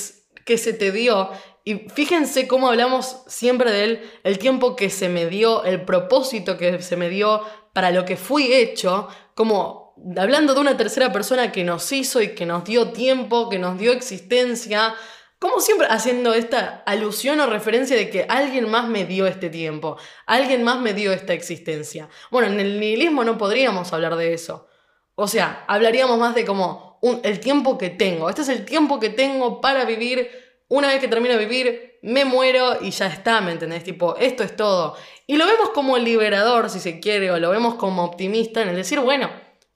que 0.45 0.57
se 0.57 0.73
te 0.73 0.91
dio, 0.91 1.31
y 1.63 1.89
fíjense 1.89 2.47
cómo 2.47 2.69
hablamos 2.69 3.23
siempre 3.27 3.71
de 3.71 3.83
él, 3.83 4.11
el 4.23 4.37
tiempo 4.37 4.75
que 4.75 4.89
se 4.89 5.09
me 5.09 5.25
dio, 5.27 5.63
el 5.63 5.83
propósito 5.83 6.57
que 6.57 6.81
se 6.81 6.97
me 6.97 7.09
dio 7.09 7.41
para 7.73 7.91
lo 7.91 8.05
que 8.05 8.17
fui 8.17 8.53
hecho, 8.53 9.07
como 9.33 9.95
hablando 10.17 10.53
de 10.53 10.59
una 10.59 10.77
tercera 10.77 11.11
persona 11.11 11.51
que 11.51 11.63
nos 11.63 11.91
hizo 11.91 12.21
y 12.21 12.35
que 12.35 12.45
nos 12.45 12.63
dio 12.63 12.91
tiempo, 12.91 13.49
que 13.49 13.59
nos 13.59 13.77
dio 13.77 13.91
existencia, 13.93 14.95
como 15.39 15.59
siempre 15.59 15.87
haciendo 15.89 16.33
esta 16.33 16.83
alusión 16.85 17.39
o 17.39 17.47
referencia 17.47 17.95
de 17.95 18.09
que 18.09 18.25
alguien 18.29 18.69
más 18.69 18.87
me 18.87 19.05
dio 19.05 19.27
este 19.27 19.49
tiempo, 19.49 19.97
alguien 20.25 20.63
más 20.63 20.79
me 20.79 20.93
dio 20.93 21.11
esta 21.11 21.33
existencia. 21.33 22.09
Bueno, 22.31 22.47
en 22.47 22.59
el 22.59 22.79
nihilismo 22.79 23.23
no 23.23 23.37
podríamos 23.37 23.91
hablar 23.93 24.15
de 24.15 24.33
eso. 24.33 24.67
O 25.15 25.27
sea, 25.27 25.63
hablaríamos 25.67 26.17
más 26.17 26.35
de 26.35 26.45
como 26.45 26.99
el 27.23 27.39
tiempo 27.39 27.77
que 27.77 27.89
tengo. 27.89 28.29
Este 28.29 28.41
es 28.41 28.49
el 28.49 28.65
tiempo 28.65 28.99
que 28.99 29.09
tengo 29.09 29.61
para 29.61 29.85
vivir. 29.85 30.29
Una 30.67 30.87
vez 30.87 30.99
que 30.99 31.07
termino 31.07 31.35
de 31.35 31.45
vivir, 31.45 31.99
me 32.01 32.25
muero 32.25 32.77
y 32.81 32.91
ya 32.91 33.07
está, 33.07 33.39
¿me 33.41 33.51
entendés? 33.51 33.83
Tipo, 33.83 34.15
esto 34.17 34.43
es 34.43 34.55
todo. 34.55 34.95
Y 35.27 35.37
lo 35.37 35.45
vemos 35.45 35.69
como 35.69 35.97
liberador, 35.97 36.69
si 36.69 36.79
se 36.79 36.99
quiere, 36.99 37.31
o 37.31 37.39
lo 37.39 37.51
vemos 37.51 37.75
como 37.75 38.03
optimista 38.03 38.61
en 38.61 38.69
el 38.69 38.75
decir, 38.75 38.99
bueno, 38.99 39.29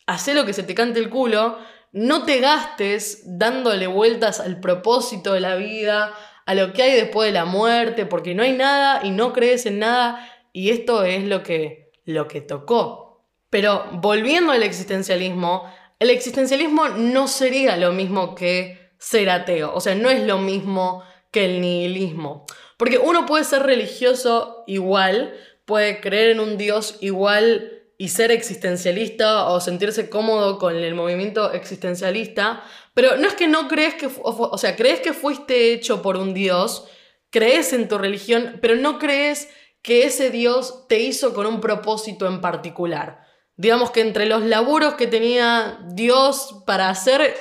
haz 0.08 0.28
lo 0.30 0.46
que 0.46 0.54
se 0.54 0.64
te 0.64 0.74
cante 0.74 1.00
el 1.00 1.10
culo, 1.10 1.60
no 1.92 2.24
te 2.24 2.40
gastes 2.40 3.24
dándole 3.26 3.88
vueltas 3.88 4.40
al 4.40 4.60
propósito 4.60 5.34
de 5.34 5.40
la 5.40 5.56
vida, 5.56 6.14
a 6.46 6.56
lo 6.56 6.74
que 6.74 6.84
hay 6.84 6.94
después 6.94 7.28
de 7.28 7.34
la 7.34 7.46
muerte, 7.46 8.06
porque 8.06 8.34
no 8.34 8.44
hay 8.44 8.54
nada 8.54 9.02
y 9.04 9.12
no 9.12 9.34
crees 9.34 9.66
en 9.66 9.80
nada 9.80 10.28
y 10.52 10.72
esto 10.72 11.04
es 11.04 11.24
lo 11.24 11.44
que, 11.44 11.92
lo 12.06 12.28
que 12.28 12.42
tocó. 12.42 13.24
Pero 13.50 13.86
volviendo 13.94 14.52
al 14.52 14.64
existencialismo, 14.64 15.72
el 16.00 16.10
existencialismo 16.10 16.90
no 16.90 17.28
sería 17.28 17.78
lo 17.78 17.92
mismo 17.92 18.36
que 18.36 18.94
ser 18.98 19.30
ateo, 19.30 19.74
o 19.74 19.82
sea, 19.82 19.96
no 19.96 20.10
es 20.10 20.24
lo 20.24 20.38
mismo 20.38 21.04
que 21.32 21.46
el 21.46 21.62
nihilismo. 21.62 22.46
Porque 22.78 22.98
uno 22.98 23.26
puede 23.26 23.44
ser 23.44 23.64
religioso 23.64 24.64
igual, 24.68 25.34
puede 25.66 26.02
creer 26.02 26.32
en 26.32 26.40
un 26.40 26.58
Dios 26.58 26.98
igual 27.02 27.79
y 28.02 28.08
ser 28.08 28.32
existencialista 28.32 29.50
o 29.50 29.60
sentirse 29.60 30.10
cómodo 30.10 30.58
con 30.58 30.74
el 30.74 30.96
movimiento 30.96 31.52
existencialista, 31.52 32.64
pero 32.94 33.18
no 33.18 33.28
es 33.28 33.34
que 33.34 33.50
no 33.50 33.68
crees 33.68 33.96
que, 33.96 34.10
o, 34.24 34.58
sea, 34.58 34.78
crees 34.78 35.02
que 35.02 35.12
fuiste 35.12 35.74
hecho 35.74 36.02
por 36.02 36.16
un 36.16 36.34
Dios, 36.34 36.88
crees 37.30 37.74
en 37.74 37.90
tu 37.90 37.98
religión, 37.98 38.60
pero 38.62 38.78
no 38.78 39.00
crees 39.00 39.50
que 39.82 40.06
ese 40.06 40.30
Dios 40.30 40.88
te 40.88 41.00
hizo 41.00 41.34
con 41.34 41.46
un 41.46 41.60
propósito 41.60 42.26
en 42.26 42.40
particular. 42.40 43.20
Digamos 43.58 43.92
que 43.92 44.00
entre 44.00 44.28
los 44.28 44.44
laburos 44.44 44.94
que 44.94 45.08
tenía 45.08 45.80
Dios 45.90 46.64
para 46.66 46.90
hacer, 46.90 47.36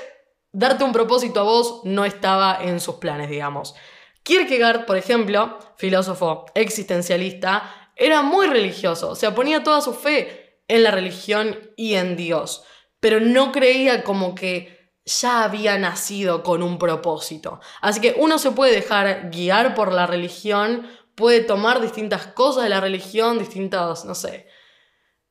darte 0.50 0.83
un 0.83 0.93
propósito 0.93 1.38
a 1.38 1.45
vos 1.45 1.83
no 1.85 2.05
estaba 2.05 2.59
en 2.61 2.81
sus 2.81 2.97
planes, 2.97 3.31
digamos. 3.31 3.77
Kierkegaard, 4.25 4.87
por 4.87 4.97
ejemplo, 4.97 5.57
filósofo 5.77 6.47
existencialista, 6.55 7.93
era 7.95 8.23
muy 8.23 8.49
religioso, 8.49 9.11
o 9.11 9.15
sea, 9.15 9.37
ponía 9.37 9.62
toda 9.62 9.81
su 9.81 9.95
fe 9.95 10.48
en 10.68 10.82
la 10.82 10.90
religión 10.90 11.72
y 11.76 11.94
en 11.94 12.16
Dios, 12.16 12.62
pero 13.00 13.20
no 13.20 13.52
creía 13.52 14.04
como 14.04 14.34
que 14.34 14.92
ya 15.04 15.44
había 15.44 15.78
nacido 15.78 16.42
con 16.42 16.62
un 16.62 16.78
propósito. 16.78 17.60
Así 17.80 18.00
que 18.00 18.14
uno 18.18 18.38
se 18.38 18.50
puede 18.50 18.75
dejar 18.75 19.30
guiar 19.30 19.75
por 19.75 19.92
la 19.92 20.06
religión, 20.06 20.87
puede 21.14 21.40
tomar 21.40 21.80
distintas 21.80 22.26
cosas 22.28 22.64
de 22.64 22.68
la 22.68 22.80
religión, 22.80 23.38
distintas, 23.38 24.04
no 24.04 24.14
sé, 24.14 24.46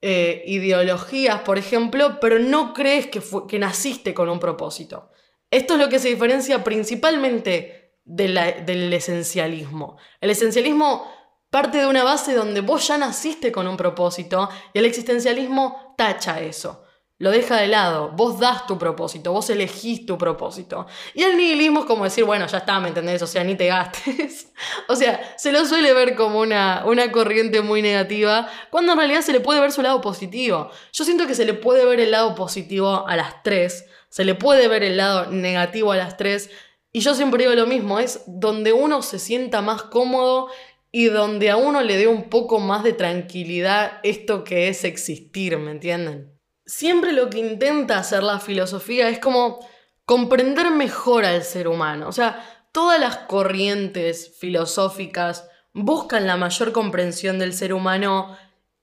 eh, 0.02 0.44
ideologías, 0.48 1.42
por 1.42 1.58
ejemplo, 1.58 2.20
pero 2.20 2.40
no 2.40 2.74
crees 2.74 3.08
que, 3.08 3.22
que 3.48 3.60
naciste 3.60 4.14
con 4.14 4.30
un 4.30 4.40
propósito. 4.40 5.12
Esto 5.50 5.76
es 5.76 5.80
lo 5.80 5.90
que 5.90 6.00
se 6.00 6.10
diferencia 6.10 6.64
principalmente 6.64 7.96
del 8.04 8.94
esencialismo. 8.94 9.98
El 10.22 10.30
esencialismo 10.30 11.12
parte 11.50 11.80
de 11.80 11.88
una 11.88 12.04
base 12.04 12.34
donde 12.34 12.62
vos 12.62 12.88
ya 12.88 12.98
naciste 12.98 13.52
con 13.52 13.68
un 13.68 13.78
propósito 13.78 14.50
y 14.74 14.80
el 14.80 14.86
existencialismo 14.86 15.96
tacha 15.98 16.42
eso. 16.42 16.84
Lo 17.20 17.32
deja 17.32 17.58
de 17.58 17.68
lado, 17.68 18.12
vos 18.12 18.40
das 18.40 18.68
tu 18.68 18.78
propósito, 18.78 19.32
vos 19.32 19.50
elegís 19.50 20.06
tu 20.06 20.20
propósito. 20.20 20.86
Y 21.16 21.24
el 21.24 21.36
nihilismo 21.36 21.80
es 21.80 21.86
como 21.88 22.04
decir, 22.04 22.26
bueno, 22.26 22.46
ya 22.46 22.60
está, 22.60 22.80
¿me 22.80 22.90
entendés? 22.90 23.24
O 23.24 23.28
sea, 23.28 23.44
ni 23.44 23.56
te 23.56 23.66
gastes. 23.66 24.54
o 24.88 24.96
sea, 24.96 25.34
se 25.36 25.52
lo 25.52 25.66
suele 25.66 25.94
ver 25.94 26.16
como 26.16 26.40
una, 26.40 26.84
una 26.86 27.12
corriente 27.12 27.62
muy 27.62 27.82
negativa, 27.82 28.48
cuando 28.70 28.92
en 28.92 29.00
realidad 29.00 29.22
se 29.22 29.34
le 29.34 29.40
puede 29.40 29.60
ver 29.60 29.72
su 29.72 29.82
lado 29.82 30.00
positivo. 30.00 30.70
Yo 30.94 31.06
siento 31.06 31.26
que 31.26 31.34
se 31.34 31.46
le 31.46 31.56
puede 31.56 31.86
ver 31.86 32.00
el 32.00 32.12
lado 32.12 32.36
positivo 32.36 33.08
a 33.08 33.16
las 33.16 33.42
tres, 33.42 33.86
se 34.10 34.24
le 34.24 34.36
puede 34.36 34.68
ver 34.68 34.84
el 34.84 34.98
lado 34.98 35.32
negativo 35.32 35.94
a 35.94 35.98
las 35.98 36.18
tres, 36.18 36.52
y 36.94 37.00
yo 37.00 37.16
siempre 37.16 37.44
digo 37.44 37.56
lo 37.56 37.66
mismo, 37.66 38.00
es 38.00 38.22
donde 38.28 38.74
uno 38.74 39.02
se 39.02 39.18
sienta 39.18 39.62
más 39.62 39.82
cómodo 39.84 40.50
y 40.98 41.10
donde 41.10 41.52
a 41.52 41.58
uno 41.58 41.84
le 41.84 41.96
dé 41.96 42.08
un 42.08 42.24
poco 42.24 42.58
más 42.60 42.84
de 42.84 42.92
tranquilidad 42.92 44.00
esto 44.02 44.44
que 44.44 44.68
es 44.68 44.84
existir, 44.84 45.56
¿me 45.60 45.70
entienden? 45.70 46.36
Siempre 46.66 47.12
lo 47.12 47.30
que 47.30 47.38
intenta 47.38 48.00
hacer 48.00 48.24
la 48.24 48.40
filosofía 48.40 49.08
es 49.08 49.20
como 49.20 49.60
comprender 50.06 50.72
mejor 50.72 51.24
al 51.24 51.44
ser 51.44 51.68
humano. 51.68 52.08
O 52.08 52.12
sea, 52.12 52.68
todas 52.72 53.00
las 53.00 53.16
corrientes 53.16 54.40
filosóficas 54.40 55.48
buscan 55.72 56.26
la 56.26 56.36
mayor 56.36 56.72
comprensión 56.72 57.38
del 57.38 57.54
ser 57.54 57.74
humano 57.74 58.36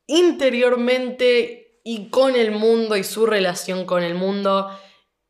interiormente 0.07 1.81
y 1.83 2.11
con 2.11 2.37
el 2.37 2.53
mundo 2.53 2.97
y 2.97 3.03
su 3.03 3.27
relación 3.27 3.87
con 3.87 4.05
el 4.05 4.15
mundo. 4.15 4.71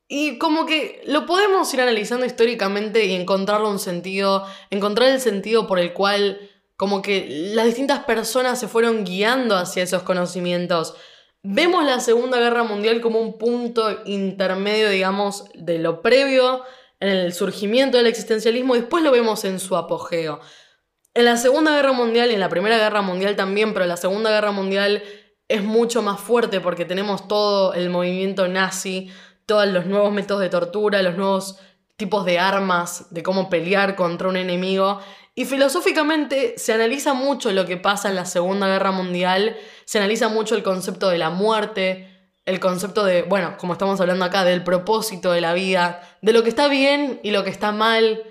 Y 0.06 0.36
como 0.36 0.66
que 0.66 1.00
lo 1.06 1.24
podemos 1.24 1.72
ir 1.72 1.80
analizando 1.80 2.26
históricamente 2.26 3.06
y 3.06 3.14
encontrarle 3.14 3.68
un 3.68 3.78
sentido, 3.78 4.46
encontrar 4.68 5.08
el 5.08 5.20
sentido 5.22 5.66
por 5.66 5.78
el 5.78 5.94
cual 5.94 6.50
como 6.76 7.02
que 7.02 7.52
las 7.54 7.66
distintas 7.66 8.00
personas 8.04 8.58
se 8.58 8.68
fueron 8.68 9.04
guiando 9.04 9.56
hacia 9.56 9.82
esos 9.82 10.02
conocimientos. 10.02 10.94
Vemos 11.42 11.84
la 11.84 12.00
Segunda 12.00 12.38
Guerra 12.38 12.64
Mundial 12.64 13.00
como 13.00 13.20
un 13.20 13.38
punto 13.38 14.00
intermedio, 14.06 14.88
digamos, 14.90 15.44
de 15.54 15.78
lo 15.78 16.02
previo 16.02 16.62
en 17.00 17.08
el 17.08 17.32
surgimiento 17.34 17.98
del 17.98 18.06
existencialismo 18.06 18.74
y 18.74 18.80
después 18.80 19.04
lo 19.04 19.10
vemos 19.10 19.44
en 19.44 19.60
su 19.60 19.76
apogeo. 19.76 20.40
En 21.12 21.26
la 21.26 21.36
Segunda 21.36 21.72
Guerra 21.76 21.92
Mundial 21.92 22.30
y 22.30 22.34
en 22.34 22.40
la 22.40 22.48
Primera 22.48 22.78
Guerra 22.78 23.02
Mundial 23.02 23.36
también, 23.36 23.72
pero 23.72 23.86
la 23.86 23.96
Segunda 23.96 24.30
Guerra 24.30 24.52
Mundial 24.52 25.02
es 25.48 25.62
mucho 25.62 26.02
más 26.02 26.20
fuerte 26.20 26.60
porque 26.60 26.84
tenemos 26.84 27.28
todo 27.28 27.74
el 27.74 27.90
movimiento 27.90 28.48
nazi, 28.48 29.10
todos 29.46 29.66
los 29.68 29.86
nuevos 29.86 30.12
métodos 30.12 30.40
de 30.40 30.48
tortura, 30.48 31.02
los 31.02 31.16
nuevos 31.16 31.58
tipos 31.96 32.24
de 32.24 32.38
armas, 32.38 33.12
de 33.12 33.22
cómo 33.22 33.48
pelear 33.50 33.94
contra 33.94 34.28
un 34.28 34.36
enemigo. 34.36 35.00
Y 35.34 35.46
filosóficamente 35.46 36.54
se 36.58 36.72
analiza 36.72 37.12
mucho 37.12 37.50
lo 37.50 37.66
que 37.66 37.76
pasa 37.76 38.08
en 38.08 38.14
la 38.14 38.24
Segunda 38.24 38.68
Guerra 38.68 38.92
Mundial, 38.92 39.56
se 39.84 39.98
analiza 39.98 40.28
mucho 40.28 40.54
el 40.54 40.62
concepto 40.62 41.08
de 41.08 41.18
la 41.18 41.30
muerte, 41.30 42.08
el 42.44 42.60
concepto 42.60 43.04
de, 43.04 43.22
bueno, 43.22 43.56
como 43.58 43.72
estamos 43.72 44.00
hablando 44.00 44.24
acá, 44.24 44.44
del 44.44 44.62
propósito 44.62 45.32
de 45.32 45.40
la 45.40 45.54
vida, 45.54 46.18
de 46.22 46.32
lo 46.32 46.42
que 46.42 46.50
está 46.50 46.68
bien 46.68 47.20
y 47.22 47.32
lo 47.32 47.42
que 47.42 47.50
está 47.50 47.72
mal, 47.72 48.22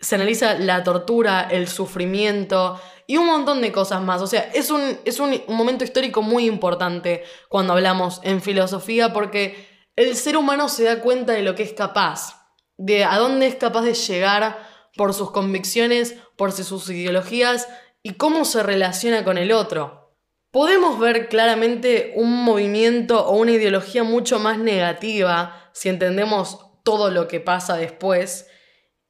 se 0.00 0.16
analiza 0.16 0.54
la 0.54 0.82
tortura, 0.82 1.46
el 1.48 1.68
sufrimiento 1.68 2.80
y 3.06 3.18
un 3.18 3.26
montón 3.26 3.60
de 3.60 3.70
cosas 3.70 4.02
más. 4.02 4.20
O 4.20 4.26
sea, 4.26 4.50
es 4.52 4.70
un, 4.70 4.98
es 5.04 5.20
un, 5.20 5.42
momento 5.48 5.84
histórico 5.84 6.22
muy 6.22 6.46
importante 6.46 7.22
cuando 7.48 7.74
hablamos 7.74 8.20
en 8.24 8.42
filosofía 8.42 9.12
porque 9.12 9.68
el 9.94 10.16
ser 10.16 10.36
humano 10.36 10.68
se 10.68 10.84
da 10.84 11.00
cuenta 11.00 11.34
de 11.34 11.42
lo 11.42 11.54
que 11.54 11.62
es 11.62 11.72
capaz, 11.72 12.48
de 12.78 13.04
a 13.04 13.18
dónde 13.18 13.46
es 13.46 13.54
capaz 13.54 13.82
de 13.82 13.94
llegar 13.94 14.71
por 14.96 15.14
sus 15.14 15.30
convicciones, 15.30 16.16
por 16.36 16.52
sus 16.52 16.88
ideologías 16.90 17.68
y 18.02 18.14
cómo 18.14 18.44
se 18.44 18.62
relaciona 18.62 19.24
con 19.24 19.38
el 19.38 19.52
otro. 19.52 20.16
Podemos 20.50 20.98
ver 20.98 21.28
claramente 21.28 22.12
un 22.14 22.44
movimiento 22.44 23.26
o 23.26 23.36
una 23.36 23.52
ideología 23.52 24.04
mucho 24.04 24.38
más 24.38 24.58
negativa 24.58 25.70
si 25.72 25.88
entendemos 25.88 26.66
todo 26.84 27.10
lo 27.10 27.26
que 27.28 27.40
pasa 27.40 27.76
después 27.76 28.48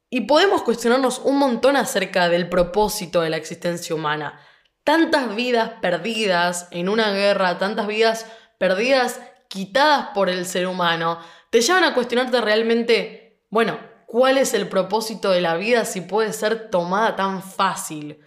y 0.09 0.21
podemos 0.21 0.61
cuestionarnos 0.61 1.19
un 1.19 1.37
montón 1.37 1.75
acerca 1.75 2.29
del 2.29 2.47
propósito 2.47 3.21
de 3.21 3.29
la 3.29 3.37
existencia 3.37 3.95
humana. 3.95 4.39
Tantas 4.83 5.35
vidas 5.35 5.71
perdidas 5.81 6.67
en 6.71 6.87
una 6.87 7.11
guerra, 7.11 7.57
tantas 7.57 7.87
vidas 7.87 8.27
perdidas 8.57 9.19
quitadas 9.49 10.09
por 10.13 10.29
el 10.29 10.45
ser 10.45 10.67
humano, 10.67 11.19
te 11.49 11.61
llevan 11.61 11.83
a 11.83 11.93
cuestionarte 11.93 12.41
realmente, 12.41 13.43
bueno, 13.49 13.79
¿Cuál 14.13 14.37
es 14.37 14.53
el 14.53 14.69
propósito 14.69 15.31
de 15.31 15.41
la 15.41 15.55
vida 15.55 15.85
si 15.85 15.99
puede 15.99 16.33
ser 16.33 16.69
tomada 16.69 17.15
tan 17.15 17.41
fácil? 17.41 18.19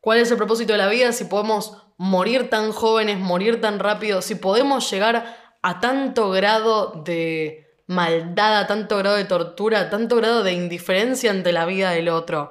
¿Cuál 0.00 0.18
es 0.18 0.28
el 0.32 0.36
propósito 0.36 0.72
de 0.72 0.78
la 0.78 0.88
vida 0.88 1.12
si 1.12 1.22
podemos 1.22 1.84
morir 1.98 2.50
tan 2.50 2.72
jóvenes, 2.72 3.16
morir 3.16 3.60
tan 3.60 3.78
rápido, 3.78 4.22
si 4.22 4.34
podemos 4.34 4.90
llegar 4.90 5.56
a 5.62 5.78
tanto 5.78 6.30
grado 6.30 7.04
de 7.04 7.64
maldad, 7.86 8.58
a 8.58 8.66
tanto 8.66 8.98
grado 8.98 9.14
de 9.14 9.24
tortura, 9.24 9.82
a 9.82 9.88
tanto 9.88 10.16
grado 10.16 10.42
de 10.42 10.52
indiferencia 10.52 11.30
ante 11.30 11.52
la 11.52 11.64
vida 11.64 11.92
del 11.92 12.08
otro? 12.08 12.50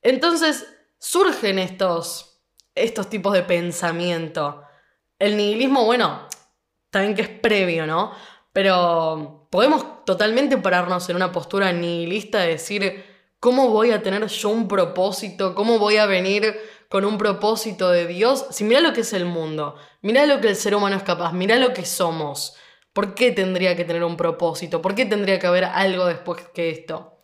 Entonces 0.00 0.66
surgen 0.98 1.58
estos, 1.58 2.40
estos 2.74 3.10
tipos 3.10 3.34
de 3.34 3.42
pensamiento. 3.42 4.62
El 5.18 5.36
nihilismo, 5.36 5.84
bueno, 5.84 6.26
también 6.88 7.14
que 7.14 7.20
es 7.20 7.28
previo, 7.28 7.86
¿no? 7.86 8.12
Pero 8.54 9.48
podemos 9.50 9.95
totalmente 10.06 10.56
pararnos 10.56 11.10
en 11.10 11.16
una 11.16 11.32
postura 11.32 11.72
nihilista 11.72 12.38
de 12.38 12.48
decir, 12.48 13.04
¿cómo 13.40 13.68
voy 13.68 13.90
a 13.90 14.02
tener 14.02 14.26
yo 14.26 14.48
un 14.48 14.68
propósito? 14.68 15.54
¿Cómo 15.54 15.78
voy 15.78 15.98
a 15.98 16.06
venir 16.06 16.56
con 16.88 17.04
un 17.04 17.18
propósito 17.18 17.90
de 17.90 18.06
Dios? 18.06 18.46
Si 18.50 18.64
mira 18.64 18.80
lo 18.80 18.94
que 18.94 19.02
es 19.02 19.12
el 19.12 19.26
mundo, 19.26 19.74
mira 20.00 20.24
lo 20.24 20.40
que 20.40 20.48
el 20.48 20.56
ser 20.56 20.74
humano 20.74 20.96
es 20.96 21.02
capaz, 21.02 21.32
mira 21.32 21.56
lo 21.56 21.74
que 21.74 21.84
somos. 21.84 22.54
¿Por 22.94 23.14
qué 23.14 23.32
tendría 23.32 23.76
que 23.76 23.84
tener 23.84 24.04
un 24.04 24.16
propósito? 24.16 24.80
¿Por 24.80 24.94
qué 24.94 25.04
tendría 25.04 25.38
que 25.38 25.48
haber 25.48 25.64
algo 25.64 26.06
después 26.06 26.40
que 26.54 26.70
esto? 26.70 27.20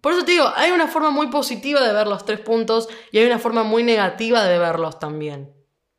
Por 0.00 0.12
eso 0.12 0.24
te 0.24 0.32
digo, 0.32 0.50
hay 0.56 0.70
una 0.70 0.88
forma 0.88 1.10
muy 1.10 1.28
positiva 1.28 1.80
de 1.82 1.92
ver 1.92 2.06
los 2.06 2.24
tres 2.24 2.40
puntos 2.40 2.88
y 3.12 3.18
hay 3.18 3.26
una 3.26 3.38
forma 3.38 3.62
muy 3.62 3.82
negativa 3.82 4.44
de 4.44 4.58
verlos 4.58 4.98
también. 4.98 5.54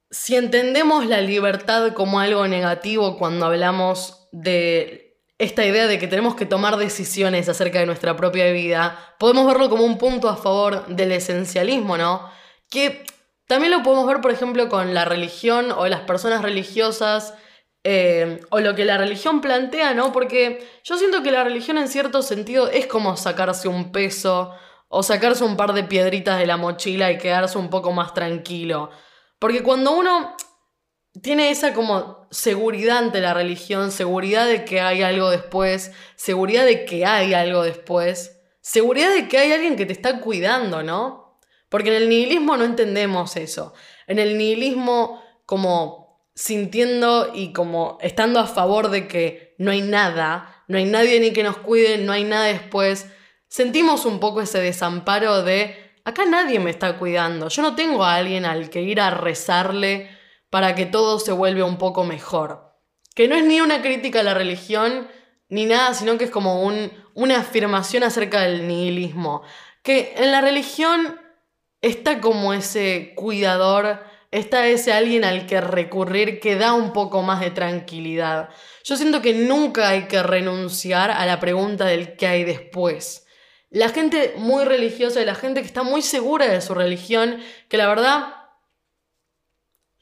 Si 0.09 0.35
entendemos 0.35 1.05
la 1.05 1.21
libertad 1.21 1.93
como 1.93 2.19
algo 2.19 2.47
negativo 2.47 3.17
cuando 3.17 3.45
hablamos 3.45 4.27
de 4.31 5.04
esta 5.37 5.65
idea 5.65 5.87
de 5.87 5.99
que 5.99 6.07
tenemos 6.07 6.35
que 6.35 6.45
tomar 6.45 6.77
decisiones 6.77 7.49
acerca 7.49 7.79
de 7.79 7.85
nuestra 7.85 8.15
propia 8.15 8.51
vida, 8.51 9.15
podemos 9.19 9.45
verlo 9.45 9.69
como 9.69 9.83
un 9.83 9.97
punto 9.97 10.29
a 10.29 10.37
favor 10.37 10.85
del 10.87 11.11
esencialismo, 11.11 11.97
¿no? 11.97 12.29
Que 12.69 13.03
también 13.47 13.71
lo 13.71 13.83
podemos 13.83 14.07
ver, 14.07 14.21
por 14.21 14.31
ejemplo, 14.31 14.69
con 14.69 14.93
la 14.93 15.05
religión 15.05 15.71
o 15.71 15.87
las 15.87 16.01
personas 16.01 16.41
religiosas 16.41 17.33
eh, 17.83 18.39
o 18.49 18.59
lo 18.61 18.73
que 18.73 18.85
la 18.85 18.97
religión 18.97 19.41
plantea, 19.41 19.93
¿no? 19.93 20.11
Porque 20.11 20.65
yo 20.83 20.97
siento 20.97 21.21
que 21.21 21.31
la 21.31 21.43
religión 21.43 21.77
en 21.77 21.89
cierto 21.89 22.21
sentido 22.21 22.69
es 22.69 22.87
como 22.87 23.17
sacarse 23.17 23.67
un 23.67 23.91
peso 23.91 24.51
o 24.87 25.03
sacarse 25.03 25.43
un 25.43 25.57
par 25.57 25.73
de 25.73 25.83
piedritas 25.83 26.39
de 26.39 26.47
la 26.47 26.57
mochila 26.57 27.11
y 27.11 27.17
quedarse 27.17 27.57
un 27.57 27.69
poco 27.69 27.91
más 27.91 28.13
tranquilo. 28.13 28.89
Porque 29.37 29.61
cuando 29.61 29.91
uno 29.91 30.35
tiene 31.21 31.49
esa 31.49 31.73
como 31.73 32.27
seguridad 32.31 32.97
ante 32.97 33.21
la 33.21 33.33
religión, 33.33 33.91
seguridad 33.91 34.47
de 34.47 34.65
que 34.65 34.81
hay 34.81 35.01
algo 35.01 35.29
después, 35.29 35.91
seguridad 36.15 36.65
de 36.65 36.85
que 36.85 37.05
hay 37.05 37.33
algo 37.33 37.63
después, 37.63 38.41
seguridad 38.61 39.13
de 39.13 39.27
que 39.27 39.37
hay 39.37 39.51
alguien 39.51 39.75
que 39.75 39.85
te 39.85 39.93
está 39.93 40.19
cuidando, 40.19 40.83
¿no? 40.83 41.39
Porque 41.69 41.89
en 41.89 42.03
el 42.03 42.09
nihilismo 42.09 42.57
no 42.57 42.65
entendemos 42.65 43.37
eso. 43.37 43.73
En 44.07 44.19
el 44.19 44.37
nihilismo 44.37 45.21
como 45.45 46.05
sintiendo 46.35 47.31
y 47.33 47.53
como 47.53 47.97
estando 48.01 48.39
a 48.39 48.47
favor 48.47 48.89
de 48.89 49.07
que 49.07 49.55
no 49.57 49.71
hay 49.71 49.81
nada, 49.81 50.63
no 50.67 50.77
hay 50.77 50.85
nadie 50.85 51.19
ni 51.19 51.31
que 51.31 51.43
nos 51.43 51.57
cuide, 51.57 51.97
no 51.97 52.11
hay 52.11 52.25
nada 52.25 52.45
después, 52.45 53.07
sentimos 53.47 54.05
un 54.05 54.19
poco 54.19 54.41
ese 54.41 54.59
desamparo 54.59 55.43
de, 55.43 55.93
acá 56.03 56.25
nadie 56.25 56.59
me 56.59 56.71
está 56.71 56.97
cuidando, 56.97 57.47
yo 57.47 57.61
no 57.61 57.75
tengo 57.75 58.03
a 58.03 58.15
alguien 58.15 58.43
al 58.43 58.69
que 58.69 58.81
ir 58.81 58.99
a 58.99 59.11
rezarle 59.11 60.09
para 60.55 60.73
que 60.73 60.85
todo 60.85 61.19
se 61.19 61.33
vuelva 61.33 61.65
un 61.65 61.77
poco 61.77 62.05
mejor. 62.05 62.77
Que 63.13 63.27
no 63.27 63.35
es 63.35 63.43
ni 63.43 63.59
una 63.59 63.81
crítica 63.81 64.21
a 64.21 64.23
la 64.23 64.33
religión 64.33 65.09
ni 65.49 65.65
nada, 65.65 65.93
sino 65.93 66.17
que 66.17 66.23
es 66.23 66.31
como 66.31 66.63
un, 66.63 66.93
una 67.13 67.39
afirmación 67.39 68.03
acerca 68.03 68.39
del 68.39 68.65
nihilismo. 68.65 69.41
Que 69.83 70.13
en 70.15 70.31
la 70.31 70.39
religión 70.39 71.19
está 71.81 72.21
como 72.21 72.53
ese 72.53 73.11
cuidador 73.17 73.99
está 74.31 74.65
ese 74.69 74.93
alguien 74.93 75.25
al 75.25 75.45
que 75.45 75.59
recurrir 75.59 76.39
que 76.39 76.55
da 76.55 76.71
un 76.71 76.93
poco 76.93 77.21
más 77.21 77.41
de 77.41 77.51
tranquilidad. 77.51 78.47
Yo 78.85 78.95
siento 78.95 79.21
que 79.21 79.33
nunca 79.33 79.89
hay 79.89 80.03
que 80.03 80.23
renunciar 80.23 81.11
a 81.11 81.25
la 81.25 81.41
pregunta 81.41 81.83
del 81.83 82.15
qué 82.15 82.27
hay 82.27 82.45
después. 82.45 83.27
La 83.71 83.89
gente 83.89 84.35
muy 84.37 84.63
religiosa 84.63 85.21
y 85.21 85.25
la 85.25 85.35
gente 85.35 85.59
que 85.59 85.67
está 85.67 85.83
muy 85.83 86.01
segura 86.01 86.47
de 86.47 86.61
su 86.61 86.73
religión, 86.73 87.41
que 87.67 87.75
la 87.75 87.89
verdad 87.89 88.44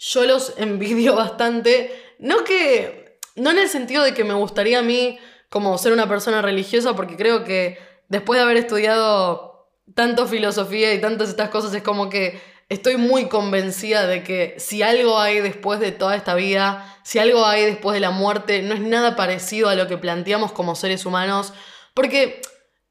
yo 0.03 0.25
los 0.25 0.53
envidio 0.57 1.15
bastante, 1.23 1.91
no 2.19 2.43
que 2.43 3.19
no 3.35 3.51
en 3.51 3.59
el 3.59 3.69
sentido 3.69 4.03
de 4.03 4.13
que 4.13 4.23
me 4.23 4.33
gustaría 4.33 4.79
a 4.79 4.83
mí 4.83 5.17
como 5.49 5.77
ser 5.77 5.93
una 5.93 6.07
persona 6.07 6.41
religiosa 6.41 6.95
porque 6.95 7.15
creo 7.15 7.43
que 7.43 7.79
después 8.09 8.37
de 8.37 8.43
haber 8.43 8.57
estudiado 8.57 9.69
tanto 9.95 10.27
filosofía 10.27 10.93
y 10.93 11.01
tantas 11.01 11.29
estas 11.29 11.49
cosas 11.49 11.73
es 11.73 11.83
como 11.83 12.09
que 12.09 12.41
estoy 12.69 12.97
muy 12.97 13.27
convencida 13.27 14.07
de 14.07 14.23
que 14.23 14.55
si 14.57 14.81
algo 14.81 15.19
hay 15.19 15.39
después 15.39 15.79
de 15.79 15.91
toda 15.91 16.15
esta 16.15 16.35
vida, 16.35 16.97
si 17.03 17.19
algo 17.19 17.45
hay 17.45 17.65
después 17.65 17.93
de 17.93 17.99
la 17.99 18.11
muerte, 18.11 18.61
no 18.61 18.73
es 18.73 18.81
nada 18.81 19.15
parecido 19.15 19.69
a 19.69 19.75
lo 19.75 19.87
que 19.87 19.97
planteamos 19.97 20.51
como 20.51 20.75
seres 20.75 21.05
humanos, 21.05 21.53
porque 21.93 22.41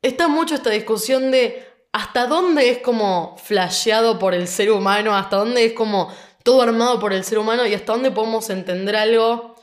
está 0.03 0.29
mucho 0.29 0.55
esta 0.55 0.71
discusión 0.71 1.31
de 1.31 1.67
hasta 1.93 2.27
dónde 2.27 2.71
es 2.71 2.79
como 2.79 3.37
flasheado 3.43 4.19
por 4.19 4.35
el 4.35 4.49
ser 4.49 4.71
humano, 4.71 5.17
hasta 5.17 5.37
dónde 5.37 5.65
es 5.65 5.73
como 5.73 6.13
todo 6.43 6.63
armado 6.63 6.99
por 6.99 7.13
el 7.13 7.25
ser 7.25 7.39
humano 7.39 7.67
y 7.67 7.75
hasta 7.75 7.93
dónde 7.93 8.11
podemos 8.11 8.51
entender 8.51 8.97
algo 8.97 9.55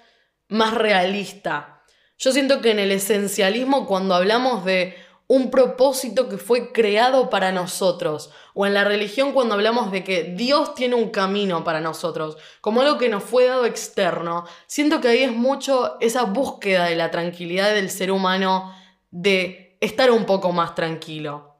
más 0.48 0.74
realista. 0.74 1.84
Yo 2.18 2.32
siento 2.32 2.62
que 2.62 2.72
en 2.72 2.80
el 2.80 2.92
esencialismo, 2.92 3.86
cuando 3.86 4.16
hablamos 4.16 4.66
de 4.66 4.96
un 5.30 5.52
propósito 5.52 6.28
que 6.28 6.40
fue 6.40 6.72
creado 6.72 7.30
para 7.30 7.52
nosotros. 7.52 8.32
O 8.56 8.66
en 8.66 8.74
la 8.74 8.84
religión 8.84 9.32
cuando 9.32 9.54
hablamos 9.54 9.92
de 9.92 10.04
que 10.04 10.24
Dios 10.24 10.74
tiene 10.74 10.96
un 10.96 11.12
camino 11.12 11.64
para 11.64 11.80
nosotros, 11.80 12.36
como 12.62 12.82
algo 12.82 12.98
que 12.98 13.10
nos 13.10 13.24
fue 13.24 13.46
dado 13.46 13.66
externo. 13.66 14.46
Siento 14.66 15.00
que 15.00 15.08
ahí 15.08 15.20
es 15.20 15.32
mucho 15.32 15.98
esa 16.00 16.24
búsqueda 16.24 16.86
de 16.86 16.96
la 16.96 17.12
tranquilidad 17.12 17.76
del 17.76 17.92
ser 17.92 18.12
humano, 18.12 18.74
de 19.12 19.78
estar 19.82 20.10
un 20.10 20.26
poco 20.26 20.52
más 20.52 20.74
tranquilo. 20.74 21.58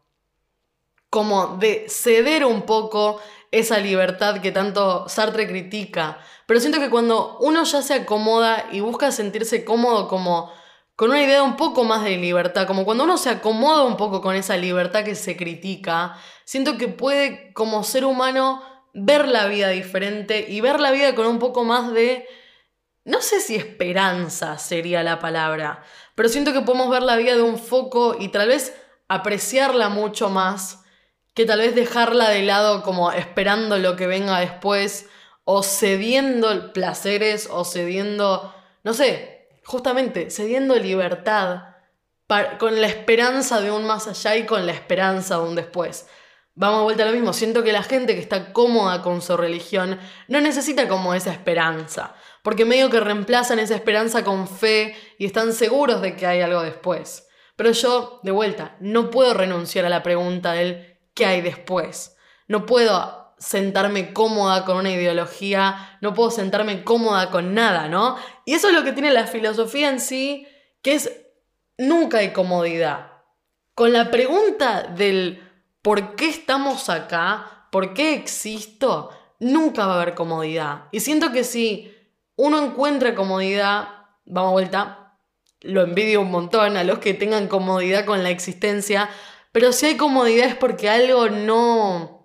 Como 1.12 1.58
de 1.58 1.86
ceder 1.90 2.46
un 2.46 2.64
poco 2.64 3.22
esa 3.52 3.80
libertad 3.80 4.42
que 4.42 4.52
tanto 4.52 5.08
Sartre 5.10 5.48
critica. 5.48 6.20
Pero 6.46 6.60
siento 6.60 6.80
que 6.80 6.90
cuando 6.90 7.38
uno 7.40 7.64
ya 7.64 7.82
se 7.82 7.94
acomoda 7.94 8.68
y 8.72 8.80
busca 8.80 9.12
sentirse 9.12 9.66
cómodo 9.66 10.08
como 10.08 10.52
con 10.96 11.12
una 11.12 11.24
idea 11.24 11.44
un 11.44 11.56
poco 11.56 11.86
más 11.86 12.04
de 12.04 12.18
libertad, 12.18 12.68
como 12.68 12.84
cuando 12.84 13.06
uno 13.06 13.18
se 13.18 13.30
acomoda 13.30 13.86
un 13.86 13.96
poco 13.96 14.22
con 14.22 14.36
esa 14.36 14.58
libertad 14.58 15.06
que 15.06 15.16
se 15.16 15.38
critica, 15.38 16.18
siento 16.44 16.78
que 16.78 16.90
puede 16.90 17.54
como 17.54 17.84
ser 17.84 18.04
humano 18.04 18.62
ver 18.94 19.28
la 19.30 19.46
vida 19.46 19.70
diferente 19.70 20.46
y 20.50 20.60
ver 20.60 20.82
la 20.82 20.92
vida 20.92 21.16
con 21.16 21.26
un 21.28 21.40
poco 21.40 21.64
más 21.64 21.94
de, 21.94 22.28
no 23.06 23.22
sé 23.22 23.40
si 23.40 23.56
esperanza 23.56 24.58
sería 24.58 25.02
la 25.02 25.20
palabra, 25.20 25.84
pero 26.16 26.28
siento 26.28 26.52
que 26.52 26.62
podemos 26.62 26.90
ver 26.90 27.04
la 27.04 27.16
vida 27.16 27.36
de 27.36 27.44
un 27.44 27.58
foco 27.58 28.18
y 28.20 28.28
tal 28.28 28.50
vez 28.50 28.76
apreciarla 29.08 29.88
mucho 29.88 30.30
más 30.30 30.84
que 31.34 31.46
tal 31.46 31.60
vez 31.60 31.76
dejarla 31.76 32.30
de 32.30 32.44
lado 32.44 32.84
como 32.84 33.12
esperando 33.12 33.78
lo 33.78 33.96
que 33.96 34.08
venga 34.08 34.40
después 34.40 35.08
o 35.44 35.64
cediendo 35.64 36.74
placeres 36.74 37.48
o 37.52 37.66
cediendo, 37.66 38.54
no 38.84 38.94
sé, 38.94 39.48
justamente 39.64 40.30
cediendo 40.30 40.76
libertad 40.76 41.64
con 42.60 42.80
la 42.80 42.88
esperanza 42.88 43.60
de 43.60 43.72
un 43.72 43.86
más 43.86 44.08
allá 44.08 44.36
y 44.36 44.46
con 44.46 44.68
la 44.68 44.72
esperanza 44.72 45.38
de 45.38 45.44
un 45.44 45.56
después. 45.56 46.08
Vamos 46.54 46.82
a 46.82 46.84
vuelta 46.84 47.04
a 47.04 47.06
lo 47.08 47.14
mismo, 47.14 47.34
siento 47.34 47.64
que 47.64 47.72
la 47.72 47.84
gente 47.84 48.14
que 48.14 48.22
está 48.22 48.52
cómoda 48.52 49.02
con 49.02 49.22
su 49.22 49.36
religión 49.38 49.98
no 50.28 50.42
necesita 50.42 50.88
como 50.88 51.14
esa 51.14 51.32
esperanza, 51.32 52.14
porque 52.44 52.66
medio 52.66 52.90
que 52.90 53.00
reemplazan 53.00 53.60
esa 53.60 53.76
esperanza 53.76 54.24
con 54.24 54.48
fe 54.48 54.96
y 55.18 55.26
están 55.26 55.54
seguros 55.54 56.02
de 56.02 56.16
que 56.16 56.28
hay 56.28 56.42
algo 56.42 56.62
después. 56.62 57.28
Pero 57.56 57.72
yo, 57.72 58.20
de 58.24 58.32
vuelta, 58.32 58.76
no 58.80 59.10
puedo 59.10 59.34
renunciar 59.34 59.86
a 59.86 59.90
la 59.90 60.04
pregunta 60.04 60.52
del 60.54 60.89
¿qué 61.20 61.26
hay 61.26 61.42
después? 61.42 62.16
No 62.48 62.66
puedo 62.66 63.36
sentarme 63.38 64.14
cómoda 64.14 64.64
con 64.64 64.78
una 64.78 64.90
ideología, 64.90 65.98
no 66.00 66.14
puedo 66.14 66.32
sentarme 66.32 66.86
cómoda 66.86 67.30
con 67.30 67.54
nada, 67.54 67.90
¿no? 67.90 68.16
Y 68.46 68.54
eso 68.54 68.70
es 68.70 68.74
lo 68.74 68.86
que 68.86 68.94
tiene 68.94 69.12
la 69.12 69.28
filosofía 69.28 69.90
en 69.90 70.00
sí, 70.00 70.48
que 70.82 70.94
es 70.94 71.12
nunca 71.78 72.20
hay 72.20 72.32
comodidad. 72.32 73.12
Con 73.76 73.92
la 73.92 74.12
pregunta 74.12 74.84
del 74.84 75.44
¿por 75.82 76.16
qué 76.16 76.30
estamos 76.30 76.90
acá? 76.90 77.68
¿Por 77.70 77.94
qué 77.94 78.14
existo? 78.14 79.10
Nunca 79.40 79.86
va 79.88 79.96
a 79.96 80.02
haber 80.02 80.16
comodidad. 80.16 80.86
Y 80.94 81.02
siento 81.02 81.34
que 81.34 81.44
si 81.44 81.94
uno 82.38 82.64
encuentra 82.64 83.14
comodidad, 83.14 83.90
vamos 84.26 84.50
a 84.50 84.54
vuelta, 84.54 85.18
lo 85.60 85.82
envidio 85.82 86.22
un 86.22 86.32
montón 86.32 86.78
a 86.78 86.86
los 86.86 87.00
que 87.00 87.14
tengan 87.14 87.50
comodidad 87.50 88.06
con 88.06 88.24
la 88.24 88.30
existencia, 88.30 89.10
pero 89.52 89.72
si 89.72 89.88
hay 89.88 89.98
comodidad 89.98 90.48
es 90.48 90.56
porque 90.56 90.90
algo 90.90 91.30
no 91.30 92.20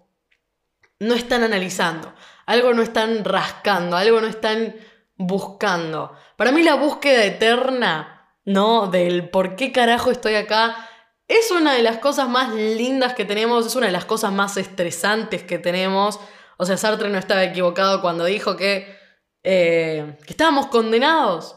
no 1.01 1.15
están 1.15 1.43
analizando, 1.43 2.15
algo 2.47 2.73
no 2.73 2.83
están 2.83 3.25
rascando, 3.25 3.97
algo 3.97 4.21
no 4.21 4.27
están 4.27 4.75
buscando. 5.17 6.13
Para 6.37 6.53
mí 6.53 6.63
la 6.63 6.75
búsqueda 6.75 7.25
eterna, 7.25 8.39
¿no? 8.45 8.87
Del 8.87 9.29
por 9.29 9.57
qué 9.57 9.73
carajo 9.73 10.11
estoy 10.11 10.35
acá, 10.35 10.89
es 11.29 11.51
una 11.51 11.75
de 11.75 11.83
las 11.83 11.99
cosas 11.99 12.29
más 12.29 12.53
lindas 12.55 13.15
que 13.15 13.25
tenemos, 13.25 13.67
es 13.67 13.77
una 13.77 13.87
de 13.87 13.93
las 13.93 14.05
cosas 14.05 14.33
más 14.33 14.57
estresantes 14.57 15.43
que 15.43 15.59
tenemos. 15.59 16.21
O 16.59 16.67
sea, 16.67 16.77
Sartre 16.77 17.09
no 17.09 17.19
estaba 17.19 17.45
equivocado 17.45 18.01
cuando 18.01 18.25
dijo 18.25 18.57
que, 18.57 18.97
eh, 19.43 20.17
que 20.25 20.33
estábamos 20.33 20.67
condenados, 20.67 21.57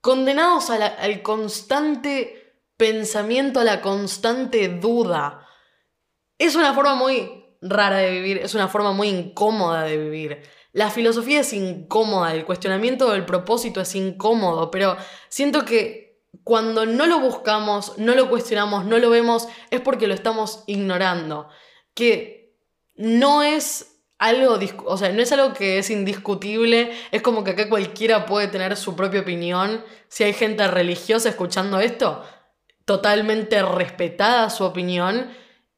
condenados 0.00 0.70
al 0.70 1.22
constante 1.22 2.37
pensamiento, 2.78 3.60
a 3.60 3.64
la 3.64 3.82
constante 3.82 4.68
duda. 4.68 5.46
Es 6.38 6.56
una 6.56 6.72
forma 6.72 6.94
muy 6.94 7.44
rara 7.60 7.98
de 7.98 8.10
vivir, 8.12 8.38
es 8.38 8.54
una 8.54 8.68
forma 8.68 8.92
muy 8.92 9.08
incómoda 9.08 9.82
de 9.82 9.98
vivir. 9.98 10.42
La 10.72 10.90
filosofía 10.90 11.40
es 11.40 11.52
incómoda, 11.52 12.32
el 12.32 12.44
cuestionamiento 12.44 13.10
del 13.10 13.26
propósito 13.26 13.80
es 13.80 13.94
incómodo, 13.94 14.70
pero 14.70 14.96
siento 15.28 15.64
que 15.64 16.22
cuando 16.44 16.86
no 16.86 17.06
lo 17.06 17.18
buscamos, 17.18 17.98
no 17.98 18.14
lo 18.14 18.30
cuestionamos, 18.30 18.84
no 18.84 18.98
lo 18.98 19.10
vemos, 19.10 19.48
es 19.70 19.80
porque 19.80 20.06
lo 20.06 20.14
estamos 20.14 20.62
ignorando. 20.66 21.48
Que 21.94 22.54
no 22.94 23.42
es 23.42 23.98
algo, 24.18 24.58
o 24.84 24.96
sea, 24.96 25.10
no 25.10 25.22
es 25.22 25.32
algo 25.32 25.52
que 25.52 25.78
es 25.78 25.90
indiscutible, 25.90 26.92
es 27.10 27.22
como 27.22 27.42
que 27.42 27.52
acá 27.52 27.68
cualquiera 27.68 28.26
puede 28.26 28.48
tener 28.48 28.76
su 28.76 28.94
propia 28.94 29.20
opinión. 29.20 29.84
Si 30.08 30.22
hay 30.22 30.32
gente 30.32 30.66
religiosa 30.68 31.28
escuchando 31.28 31.80
esto, 31.80 32.22
totalmente 32.88 33.62
respetada 33.62 34.50
su 34.50 34.64
opinión. 34.64 35.30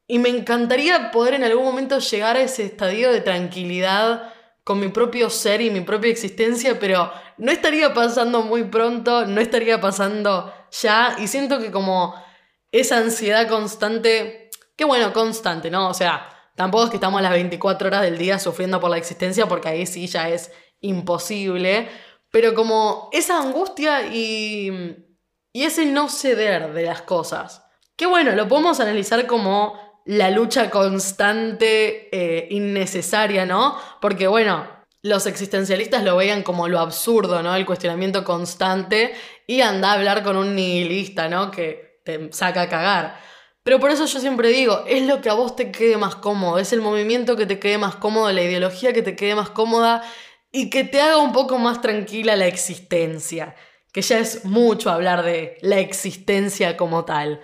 Y 0.07 0.17
me 0.17 0.29
encantaría 0.29 1.11
poder 1.11 1.35
en 1.35 1.43
algún 1.43 1.65
momento 1.65 1.99
llegar 1.99 2.37
a 2.37 2.41
ese 2.41 2.63
estadio 2.63 3.11
de 3.11 3.21
tranquilidad 3.21 4.33
con 4.63 4.79
mi 4.79 4.87
propio 4.87 5.29
ser 5.29 5.61
y 5.61 5.69
mi 5.69 5.81
propia 5.81 6.09
existencia, 6.09 6.79
pero 6.79 7.11
no 7.37 7.51
estaría 7.51 7.93
pasando 7.93 8.41
muy 8.41 8.63
pronto, 8.63 9.25
no 9.27 9.41
estaría 9.41 9.79
pasando 9.79 10.51
ya. 10.71 11.15
Y 11.19 11.27
siento 11.27 11.59
que 11.59 11.71
como 11.71 12.15
esa 12.71 12.97
ansiedad 12.97 13.47
constante, 13.47 14.49
qué 14.75 14.85
bueno, 14.85 15.13
constante, 15.13 15.69
¿no? 15.69 15.89
O 15.89 15.93
sea, 15.93 16.31
Tampoco 16.55 16.83
es 16.83 16.89
que 16.89 16.97
estamos 16.97 17.21
las 17.21 17.31
24 17.31 17.87
horas 17.87 18.01
del 18.01 18.17
día 18.17 18.37
sufriendo 18.37 18.79
por 18.79 18.89
la 18.89 18.97
existencia, 18.97 19.47
porque 19.47 19.69
ahí 19.69 19.85
sí 19.85 20.07
ya 20.07 20.29
es 20.29 20.51
imposible. 20.81 21.89
Pero 22.29 22.53
como 22.53 23.09
esa 23.11 23.41
angustia 23.41 24.07
y, 24.13 24.71
y 25.53 25.63
ese 25.63 25.85
no 25.85 26.09
ceder 26.09 26.73
de 26.73 26.83
las 26.83 27.01
cosas. 27.01 27.65
Que 27.95 28.05
bueno, 28.05 28.31
lo 28.31 28.47
podemos 28.47 28.79
analizar 28.79 29.27
como 29.27 30.01
la 30.05 30.31
lucha 30.31 30.69
constante, 30.69 32.09
eh, 32.11 32.47
innecesaria, 32.51 33.45
¿no? 33.45 33.77
Porque 33.99 34.27
bueno, 34.27 34.67
los 35.03 35.25
existencialistas 35.25 36.03
lo 36.03 36.15
veían 36.15 36.43
como 36.43 36.67
lo 36.67 36.79
absurdo, 36.79 37.41
¿no? 37.41 37.55
El 37.55 37.65
cuestionamiento 37.65 38.23
constante 38.23 39.13
y 39.47 39.61
anda 39.61 39.91
a 39.91 39.93
hablar 39.93 40.23
con 40.23 40.37
un 40.37 40.55
nihilista, 40.55 41.27
¿no? 41.27 41.51
Que 41.51 42.01
te 42.05 42.31
saca 42.31 42.63
a 42.63 42.69
cagar. 42.69 43.19
Pero 43.63 43.79
por 43.79 43.91
eso 43.91 44.05
yo 44.05 44.19
siempre 44.19 44.49
digo, 44.49 44.83
es 44.87 45.05
lo 45.05 45.21
que 45.21 45.29
a 45.29 45.33
vos 45.33 45.55
te 45.55 45.71
quede 45.71 45.97
más 45.97 46.15
cómodo, 46.15 46.57
es 46.57 46.73
el 46.73 46.81
movimiento 46.81 47.35
que 47.35 47.45
te 47.45 47.59
quede 47.59 47.77
más 47.77 47.95
cómodo, 47.95 48.31
la 48.31 48.41
ideología 48.41 48.91
que 48.91 49.03
te 49.03 49.15
quede 49.15 49.35
más 49.35 49.51
cómoda 49.51 50.03
y 50.51 50.69
que 50.69 50.83
te 50.83 50.99
haga 50.99 51.17
un 51.17 51.31
poco 51.31 51.59
más 51.59 51.81
tranquila 51.81 52.35
la 52.35 52.47
existencia, 52.47 53.55
que 53.91 54.01
ya 54.01 54.19
es 54.19 54.45
mucho 54.45 54.89
hablar 54.89 55.23
de 55.23 55.57
la 55.61 55.79
existencia 55.79 56.77
como 56.77 57.05
tal. 57.05 57.41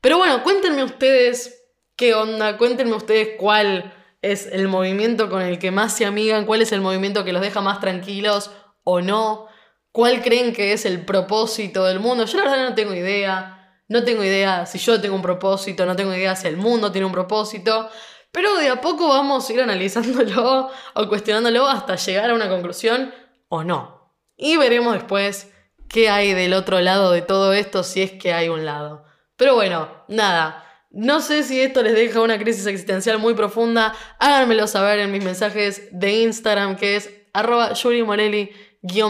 Pero 0.00 0.18
bueno, 0.18 0.42
cuéntenme 0.42 0.84
ustedes 0.84 1.64
qué 1.96 2.14
onda, 2.14 2.56
cuéntenme 2.56 2.94
ustedes 2.94 3.30
cuál 3.38 3.94
es 4.22 4.46
el 4.46 4.68
movimiento 4.68 5.28
con 5.28 5.42
el 5.42 5.58
que 5.58 5.70
más 5.70 5.96
se 5.96 6.06
amigan, 6.06 6.46
cuál 6.46 6.62
es 6.62 6.72
el 6.72 6.80
movimiento 6.80 7.24
que 7.24 7.32
los 7.32 7.42
deja 7.42 7.60
más 7.60 7.80
tranquilos 7.80 8.50
o 8.84 9.00
no, 9.00 9.48
cuál 9.92 10.22
creen 10.22 10.52
que 10.52 10.72
es 10.72 10.86
el 10.86 11.04
propósito 11.04 11.84
del 11.84 12.00
mundo. 12.00 12.24
Yo 12.24 12.38
la 12.38 12.44
verdad 12.50 12.68
no 12.68 12.74
tengo 12.74 12.94
idea. 12.94 13.54
No 13.88 14.04
tengo 14.04 14.22
idea 14.22 14.66
si 14.66 14.78
yo 14.78 15.00
tengo 15.00 15.16
un 15.16 15.22
propósito, 15.22 15.86
no 15.86 15.96
tengo 15.96 16.12
idea 16.12 16.36
si 16.36 16.46
el 16.46 16.58
mundo 16.58 16.92
tiene 16.92 17.06
un 17.06 17.12
propósito, 17.12 17.88
pero 18.30 18.54
de 18.56 18.68
a 18.68 18.82
poco 18.82 19.08
vamos 19.08 19.48
a 19.48 19.52
ir 19.52 19.62
analizándolo 19.62 20.70
o 20.94 21.08
cuestionándolo 21.08 21.66
hasta 21.66 21.96
llegar 21.96 22.30
a 22.30 22.34
una 22.34 22.50
conclusión 22.50 23.14
o 23.48 23.64
no. 23.64 24.12
Y 24.36 24.58
veremos 24.58 24.92
después 24.92 25.50
qué 25.88 26.08
hay 26.08 26.34
del 26.34 26.54
otro 26.54 26.80
lado 26.80 27.12
de 27.12 27.22
todo 27.22 27.52
esto, 27.52 27.82
si 27.82 28.02
es 28.02 28.12
que 28.12 28.32
hay 28.32 28.48
un 28.48 28.64
lado. 28.64 29.04
Pero 29.36 29.54
bueno, 29.54 30.04
nada. 30.08 30.64
No 30.90 31.20
sé 31.20 31.42
si 31.42 31.60
esto 31.60 31.82
les 31.82 31.94
deja 31.94 32.20
una 32.20 32.38
crisis 32.38 32.66
existencial 32.66 33.18
muy 33.18 33.34
profunda. 33.34 33.94
Háganmelo 34.18 34.66
saber 34.66 34.98
en 35.00 35.12
mis 35.12 35.22
mensajes 35.22 35.88
de 35.92 36.22
Instagram, 36.22 36.76
que 36.76 36.96
es 36.96 37.10
arroba 37.32 37.72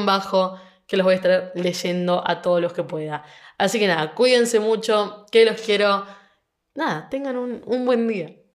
bajo 0.05 0.61
que 0.87 0.97
los 0.97 1.05
voy 1.05 1.13
a 1.13 1.17
estar 1.17 1.53
leyendo 1.55 2.23
a 2.27 2.43
todos 2.43 2.61
los 2.61 2.73
que 2.73 2.83
pueda. 2.83 3.25
Así 3.59 3.79
que 3.79 3.87
nada, 3.87 4.15
cuídense 4.15 4.61
mucho, 4.61 5.27
que 5.31 5.45
los 5.45 5.61
quiero. 5.61 6.07
Nada, 6.75 7.09
tengan 7.11 7.37
un 7.37 7.87
buen 7.87 8.09
día. 8.09 8.39